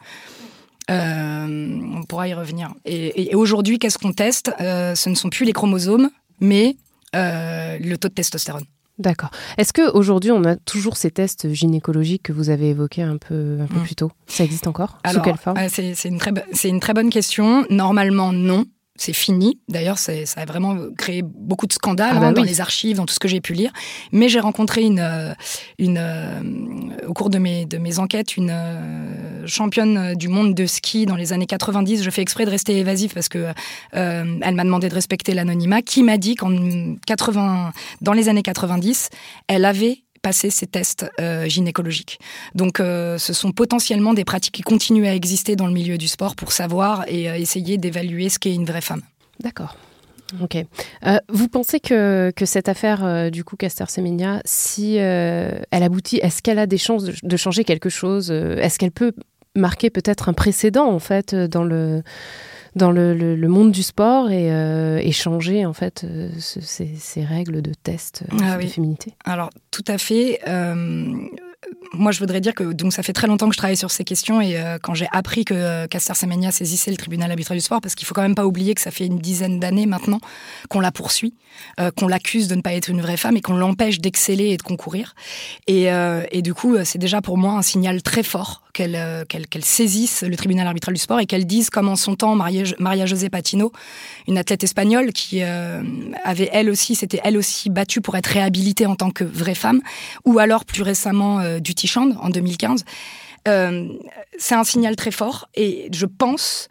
Euh, 2.02 2.04
on 2.04 2.06
pourra 2.06 2.28
y 2.28 2.34
revenir. 2.34 2.74
Et, 2.86 3.34
aujourd'hui, 3.36 3.80
qu'est-ce 3.80 3.98
qu'on 3.98 4.14
teste? 4.14 4.52
Euh, 4.60 4.96
Ce 4.96 5.10
ne 5.10 5.16
sont 5.16 5.30
plus 5.30 5.46
les 5.46 5.54
chromosomes, 5.54 6.10
mais 6.40 6.76
euh, 7.16 7.78
le 7.80 7.98
taux 7.98 8.08
de 8.08 8.14
testostérone. 8.14 8.66
D'accord. 9.00 9.32
Est-ce 9.58 9.74
qu'aujourd'hui, 9.74 10.32
on 10.32 10.44
a 10.44 10.56
toujours 10.56 10.96
ces 10.96 11.10
tests 11.10 11.52
gynécologiques 11.52 12.24
que 12.24 12.34
vous 12.34 12.50
avez 12.50 12.70
évoqués 12.70 13.02
un 13.02 13.18
peu, 13.18 13.58
un 13.62 13.66
peu 13.66 13.80
mm. 13.80 13.84
plus 13.84 13.96
tôt? 13.96 14.12
Ça 14.28 14.44
existe 14.44 14.68
encore? 14.68 14.98
Sous 15.12 15.22
quelle 15.22 15.38
forme? 15.38 15.58
C'est 15.70 15.94
une, 16.06 16.20
une, 16.64 16.80
très 16.80 16.94
bonne 16.94 17.10
question. 17.10 17.66
Normalement, 17.70 18.32
non 18.32 18.66
c'est 19.02 19.14
fini. 19.14 19.58
D'ailleurs, 19.68 19.98
ça 19.98 20.14
a 20.36 20.46
vraiment 20.46 20.78
créé 20.96 21.24
beaucoup 21.24 21.66
de 21.66 21.74
scandales 21.74 22.14
ah 22.18 22.20
bah 22.20 22.28
hein, 22.28 22.34
dans 22.34 22.44
les 22.44 22.62
archives, 22.62 22.98
dans 22.98 23.08
tout 23.08 23.16
ce 23.16 23.20
que 23.20 23.28
j'ai 23.28 23.42
pu 23.42 23.54
lire. 23.54 23.72
Mais 24.12 24.30
j'ai 24.30 24.40
rencontré 24.40 24.84
une, 24.84 25.00
euh, 25.00 25.34
une, 25.80 25.98
euh, 25.98 27.08
au 27.08 27.14
cours 27.14 27.32
de 27.32 27.40
mes, 27.40 27.66
de 27.66 27.80
mes 27.80 27.98
enquêtes 27.98 28.38
une 28.38 28.52
euh, 28.52 29.48
championne 29.48 30.14
du 30.14 30.28
monde 30.28 30.54
de 30.54 30.68
ski 30.68 31.08
dans 31.08 31.16
les 31.16 31.34
années 31.34 31.48
90. 31.48 32.04
Je 32.04 32.10
fais 32.12 32.22
exprès 32.22 32.46
de 32.46 32.52
rester 32.52 32.78
évasive 32.78 33.14
parce 33.16 33.28
que 33.28 33.48
elle 33.92 34.56
m'a 34.56 34.64
demandé 34.64 34.88
de 34.88 34.94
respecter 34.94 35.34
l'anonymat. 35.34 35.82
Qui 35.82 36.04
m'a 36.04 36.18
dit 36.18 36.36
qu'en 36.36 36.96
80, 37.08 37.72
dans 38.02 38.14
les 38.14 38.30
années 38.30 38.44
90, 38.44 39.10
elle 39.48 39.66
avait 39.66 40.04
passer 40.22 40.50
ces 40.50 40.68
tests 40.68 41.06
euh, 41.20 41.48
gynécologiques. 41.48 42.20
Donc 42.56 42.80
euh, 42.80 43.18
ce 43.18 43.34
sont 43.34 43.52
potentiellement 43.52 44.14
des 44.14 44.26
pratiques 44.26 44.56
qui 44.56 44.62
continuent 44.62 45.08
à 45.08 45.16
exister 45.16 45.56
dans 45.56 45.68
le 45.68 45.74
milieu 45.74 45.98
du 45.98 46.08
sport 46.08 46.36
pour 46.36 46.52
savoir 46.52 47.06
et 47.08 47.30
euh, 47.30 47.36
essayer 47.36 47.78
d'évaluer 47.78 48.30
ce 48.30 48.40
qu'est 48.40 48.54
une 48.54 48.66
vraie 48.66 48.82
femme. 48.82 49.02
D'accord. 49.40 49.76
Ok. 50.42 50.56
vous 51.28 51.50
pensez 51.50 51.82
que, 51.82 52.32
que 52.34 52.46
cette 52.46 52.70
affaire 52.70 53.30
du 53.32 53.44
coup 53.44 53.58
Caster 53.58 53.84
Semenya, 53.90 54.42
si 54.46 54.96
elle 54.96 55.66
aboutit, 55.72 56.20
est-ce 56.24 56.42
qu'elle 56.42 56.58
a 56.58 56.68
des 56.68 56.78
chances 56.78 57.04
de 57.04 57.38
changer 57.38 57.66
quelque 57.66 57.90
chose? 57.90 58.32
Est-ce 58.32 58.80
qu'elle 58.80 58.94
peut 58.94 59.12
marquer 59.58 59.90
peut-être 59.90 60.30
un 60.30 60.34
précédent 60.34 60.88
en 60.88 61.00
fait 61.00 61.36
dans 61.36 61.66
le 61.66 62.02
dans 62.76 62.92
le, 62.92 63.14
le, 63.14 63.48
monde 63.48 63.72
du 63.72 63.84
sport 63.84 64.32
et, 64.32 64.52
euh, 64.52 65.12
changer 65.12 65.66
en 65.66 65.74
fait 65.74 66.04
euh, 66.04 66.30
ces, 66.40 66.96
ces, 66.96 67.24
règles 67.24 67.62
de 67.62 67.74
test 67.74 68.24
euh, 68.32 68.38
ah 68.42 68.58
de 68.58 68.68
féminité 68.68 69.14
Alors 69.26 69.50
tout 69.72 69.84
à 69.88 69.98
fait. 69.98 70.40
Moi, 71.94 72.12
je 72.12 72.20
voudrais 72.20 72.42
dire 72.42 72.56
que 72.56 72.64
donc 72.74 72.94
ça 72.94 73.04
fait 73.04 73.14
très 73.14 73.28
longtemps 73.28 73.48
que 73.48 73.54
je 73.54 73.58
travaille 73.58 73.78
sur 73.78 73.92
ces 73.92 74.04
questions 74.04 74.42
et 74.42 74.58
euh, 74.58 74.78
quand 74.82 74.94
j'ai 74.94 75.08
appris 75.12 75.46
que 75.46 75.54
euh, 75.54 75.88
Caster 75.88 76.14
Semenya 76.16 76.52
saisissait 76.52 76.90
le 76.90 76.98
tribunal 76.98 77.30
arbitral 77.30 77.58
du 77.58 77.64
sport, 77.64 77.82
parce 77.82 77.96
qu'il 77.96 78.08
faut 78.08 78.14
quand 78.14 78.22
même 78.22 78.36
pas 78.36 78.46
oublier 78.46 78.74
que 78.74 78.82
ça 78.82 78.92
fait 78.92 79.06
une 79.06 79.20
dizaine 79.20 79.60
d'années 79.60 79.86
maintenant 79.86 80.20
qu'on 80.70 80.80
la 80.80 80.92
poursuit, 80.92 81.34
qu'on 81.98 82.08
l'accuse 82.08 82.48
de 82.48 82.56
ne 82.56 82.62
pas 82.62 82.74
être 82.74 82.90
une 82.90 83.02
vraie 83.02 83.18
femme 83.18 83.36
et 83.36 83.42
qu'on 83.42 83.56
l'empêche 83.56 84.00
d'exceller 84.00 84.50
et 84.50 84.58
de 84.58 84.62
concourir. 84.62 85.16
Et, 85.68 85.88
et 86.32 86.42
du 86.42 86.54
coup, 86.54 86.78
c'est 86.86 86.98
déjà 86.98 87.22
pour 87.22 87.38
moi 87.38 87.54
un 87.54 87.62
signal 87.62 88.02
très 88.02 88.24
fort 88.24 88.64
qu'elle 88.74 89.26
qu'elle 89.28 89.66
saisisse 89.66 90.24
le 90.24 90.36
tribunal 90.38 90.66
arbitral 90.66 90.96
du 90.96 91.02
sport 91.02 91.20
et 91.20 91.26
qu'elle 91.26 91.46
dise, 91.46 91.70
comme 91.70 91.90
en 91.90 91.98
son 91.98 92.16
temps 92.16 92.36
Maria, 92.36 92.64
Maria 92.80 93.06
José 93.06 93.30
Patino, 93.30 93.74
une 94.30 94.38
athlète 94.38 94.64
espagnole 94.64 95.12
qui 95.12 95.42
avait 95.42 96.50
elle 96.54 96.70
aussi, 96.70 96.96
s'était 96.96 97.20
elle 97.24 97.38
aussi 97.38 97.70
battue 97.70 98.00
pour 98.00 98.16
être 98.16 98.28
réhabilitée 98.28 98.86
en 98.86 98.96
tant 98.96 99.12
que 99.12 99.26
vraie 99.26 99.56
femme, 99.56 99.82
ou 100.24 100.40
alors 100.40 100.64
plus 100.64 100.84
récemment 100.84 101.42
du 101.60 101.76
Tichand 101.76 102.12
en 102.22 102.30
2015. 102.30 102.86
Euh, 103.48 103.88
c'est 104.38 104.56
un 104.56 104.64
signal 104.64 104.96
très 104.96 105.12
fort 105.12 105.50
et 105.56 105.90
je 105.92 106.06
pense 106.06 106.70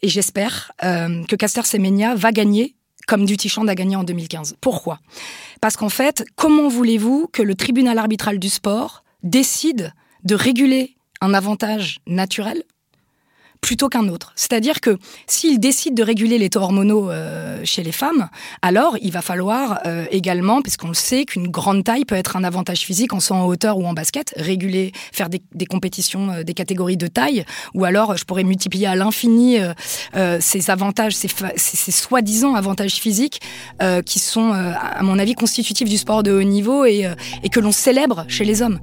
et 0.00 0.08
j'espère 0.08 0.72
euh, 0.84 1.24
que 1.24 1.36
Caster 1.36 1.62
Semenya 1.64 2.14
va 2.14 2.32
gagner 2.32 2.74
comme 3.06 3.24
Duty 3.24 3.50
a 3.66 3.74
gagné 3.74 3.96
en 3.96 4.04
2015. 4.04 4.56
Pourquoi? 4.60 5.00
Parce 5.62 5.78
qu'en 5.78 5.88
fait, 5.88 6.26
comment 6.36 6.68
voulez-vous 6.68 7.26
que 7.32 7.42
le 7.42 7.54
tribunal 7.54 7.96
arbitral 7.96 8.38
du 8.38 8.50
sport 8.50 9.02
décide 9.22 9.94
de 10.24 10.34
réguler 10.34 10.94
un 11.22 11.32
avantage 11.32 12.00
naturel 12.06 12.62
plutôt 13.60 13.88
qu'un 13.88 14.08
autre. 14.08 14.32
C'est-à-dire 14.36 14.80
que 14.80 14.98
s'il 15.26 15.60
décide 15.60 15.94
de 15.94 16.02
réguler 16.02 16.38
les 16.38 16.50
taux 16.50 16.60
hormonaux 16.60 17.10
euh, 17.10 17.60
chez 17.64 17.82
les 17.82 17.92
femmes, 17.92 18.28
alors 18.62 18.96
il 19.02 19.12
va 19.12 19.22
falloir 19.22 19.80
euh, 19.86 20.06
également, 20.10 20.62
puisqu'on 20.62 20.88
le 20.88 20.94
sait, 20.94 21.24
qu'une 21.24 21.48
grande 21.48 21.84
taille 21.84 22.04
peut 22.04 22.14
être 22.14 22.36
un 22.36 22.44
avantage 22.44 22.80
physique 22.80 23.12
en 23.12 23.20
saut 23.20 23.34
en 23.34 23.44
hauteur 23.46 23.78
ou 23.78 23.86
en 23.86 23.92
basket, 23.92 24.32
réguler, 24.36 24.92
faire 25.12 25.28
des, 25.28 25.66
compétitions, 25.66 26.30
euh, 26.30 26.42
des 26.42 26.54
catégories 26.54 26.96
de 26.96 27.06
taille, 27.06 27.44
ou 27.74 27.84
alors 27.84 28.16
je 28.16 28.24
pourrais 28.24 28.44
multiplier 28.44 28.86
à 28.86 28.96
l'infini 28.96 29.58
ces 30.40 30.70
avantages, 30.70 31.14
ces, 31.14 31.92
soi-disant 31.92 32.54
avantages 32.54 32.94
physiques 32.94 33.40
qui 34.04 34.18
sont, 34.18 34.52
à 34.52 35.02
mon 35.02 35.18
avis, 35.18 35.34
constitutifs 35.34 35.88
du 35.88 35.98
sport 35.98 36.22
de 36.22 36.32
haut 36.32 36.42
niveau 36.42 36.84
et 36.84 37.08
que 37.52 37.60
l'on 37.60 37.72
célèbre 37.72 38.24
chez 38.28 38.44
les 38.44 38.62
hommes. 38.62 38.80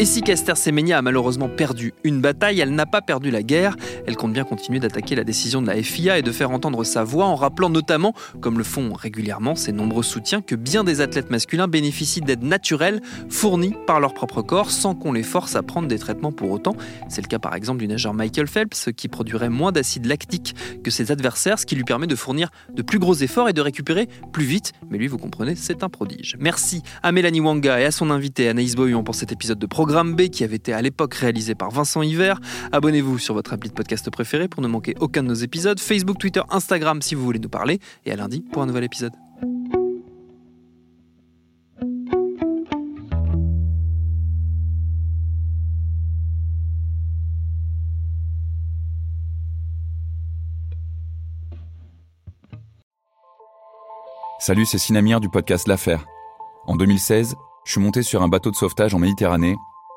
Et 0.00 0.04
si 0.04 0.22
Caster 0.22 0.54
Semenya 0.54 0.98
a 0.98 1.02
malheureusement 1.02 1.48
perdu 1.48 1.92
une 2.04 2.20
bataille, 2.20 2.60
elle 2.60 2.72
n'a 2.72 2.86
pas 2.86 3.02
perdu 3.02 3.32
la 3.32 3.42
guerre. 3.42 3.74
Elle 4.06 4.14
compte 4.14 4.32
bien 4.32 4.44
continuer 4.44 4.78
d'attaquer 4.78 5.16
la 5.16 5.24
décision 5.24 5.60
de 5.60 5.66
la 5.66 5.82
FIA 5.82 6.20
et 6.20 6.22
de 6.22 6.30
faire 6.30 6.52
entendre 6.52 6.84
sa 6.84 7.02
voix 7.02 7.24
en 7.24 7.34
rappelant 7.34 7.68
notamment, 7.68 8.14
comme 8.40 8.58
le 8.58 8.64
font 8.64 8.92
régulièrement 8.92 9.56
ses 9.56 9.72
nombreux 9.72 10.04
soutiens, 10.04 10.40
que 10.40 10.54
bien 10.54 10.84
des 10.84 11.00
athlètes 11.00 11.30
masculins 11.30 11.66
bénéficient 11.66 12.20
d'aides 12.20 12.44
naturelles 12.44 13.00
fournies 13.28 13.74
par 13.88 13.98
leur 13.98 14.14
propre 14.14 14.40
corps 14.40 14.70
sans 14.70 14.94
qu'on 14.94 15.12
les 15.12 15.24
force 15.24 15.56
à 15.56 15.64
prendre 15.64 15.88
des 15.88 15.98
traitements 15.98 16.30
pour 16.30 16.52
autant. 16.52 16.76
C'est 17.08 17.22
le 17.22 17.26
cas 17.26 17.40
par 17.40 17.56
exemple 17.56 17.80
du 17.80 17.88
nageur 17.88 18.14
Michael 18.14 18.46
Phelps 18.46 18.90
qui 18.96 19.08
produirait 19.08 19.50
moins 19.50 19.72
d'acide 19.72 20.06
lactique 20.06 20.54
que 20.84 20.92
ses 20.92 21.10
adversaires, 21.10 21.58
ce 21.58 21.66
qui 21.66 21.74
lui 21.74 21.82
permet 21.82 22.06
de 22.06 22.14
fournir 22.14 22.50
de 22.72 22.82
plus 22.82 23.00
gros 23.00 23.14
efforts 23.14 23.48
et 23.48 23.52
de 23.52 23.60
récupérer 23.60 24.08
plus 24.32 24.44
vite. 24.44 24.74
Mais 24.90 24.98
lui, 24.98 25.08
vous 25.08 25.18
comprenez, 25.18 25.56
c'est 25.56 25.82
un 25.82 25.88
prodige. 25.88 26.36
Merci 26.38 26.84
à 27.02 27.10
Mélanie 27.10 27.40
Wanga 27.40 27.80
et 27.80 27.84
à 27.84 27.90
son 27.90 28.10
invité 28.10 28.48
Anaïs 28.48 28.76
Boyon 28.76 29.02
pour 29.02 29.16
cet 29.16 29.32
épisode 29.32 29.58
de 29.58 29.66
programme 29.66 29.87
Programme 29.88 30.14
B 30.14 30.28
qui 30.28 30.44
avait 30.44 30.56
été 30.56 30.74
à 30.74 30.82
l'époque 30.82 31.14
réalisé 31.14 31.54
par 31.54 31.70
Vincent 31.70 32.02
Hiver. 32.02 32.38
Abonnez-vous 32.72 33.18
sur 33.18 33.32
votre 33.32 33.54
appli 33.54 33.70
de 33.70 33.74
podcast 33.74 34.10
préféré 34.10 34.46
pour 34.46 34.60
ne 34.60 34.68
manquer 34.68 34.94
aucun 35.00 35.22
de 35.22 35.28
nos 35.28 35.34
épisodes. 35.34 35.80
Facebook, 35.80 36.18
Twitter, 36.18 36.42
Instagram 36.50 37.00
si 37.00 37.14
vous 37.14 37.24
voulez 37.24 37.38
nous 37.38 37.48
parler. 37.48 37.80
Et 38.04 38.12
à 38.12 38.16
lundi 38.16 38.44
pour 38.52 38.60
un 38.60 38.66
nouvel 38.66 38.84
épisode. 38.84 39.14
Salut, 54.38 54.66
c'est 54.66 54.76
Sinamir 54.76 55.20
du 55.20 55.30
podcast 55.30 55.66
L'Affaire. 55.66 56.04
En 56.66 56.76
2016, 56.76 57.36
je 57.64 57.72
suis 57.72 57.80
monté 57.80 58.02
sur 58.02 58.22
un 58.22 58.28
bateau 58.28 58.50
de 58.50 58.56
sauvetage 58.56 58.94
en 58.94 58.98
Méditerranée 58.98 59.56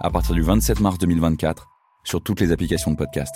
à 0.00 0.10
partir 0.10 0.34
du 0.34 0.42
27 0.42 0.80
mars 0.80 0.98
2024 0.98 1.68
sur 2.04 2.22
toutes 2.22 2.40
les 2.40 2.52
applications 2.52 2.90
de 2.90 2.96
podcast. 2.96 3.34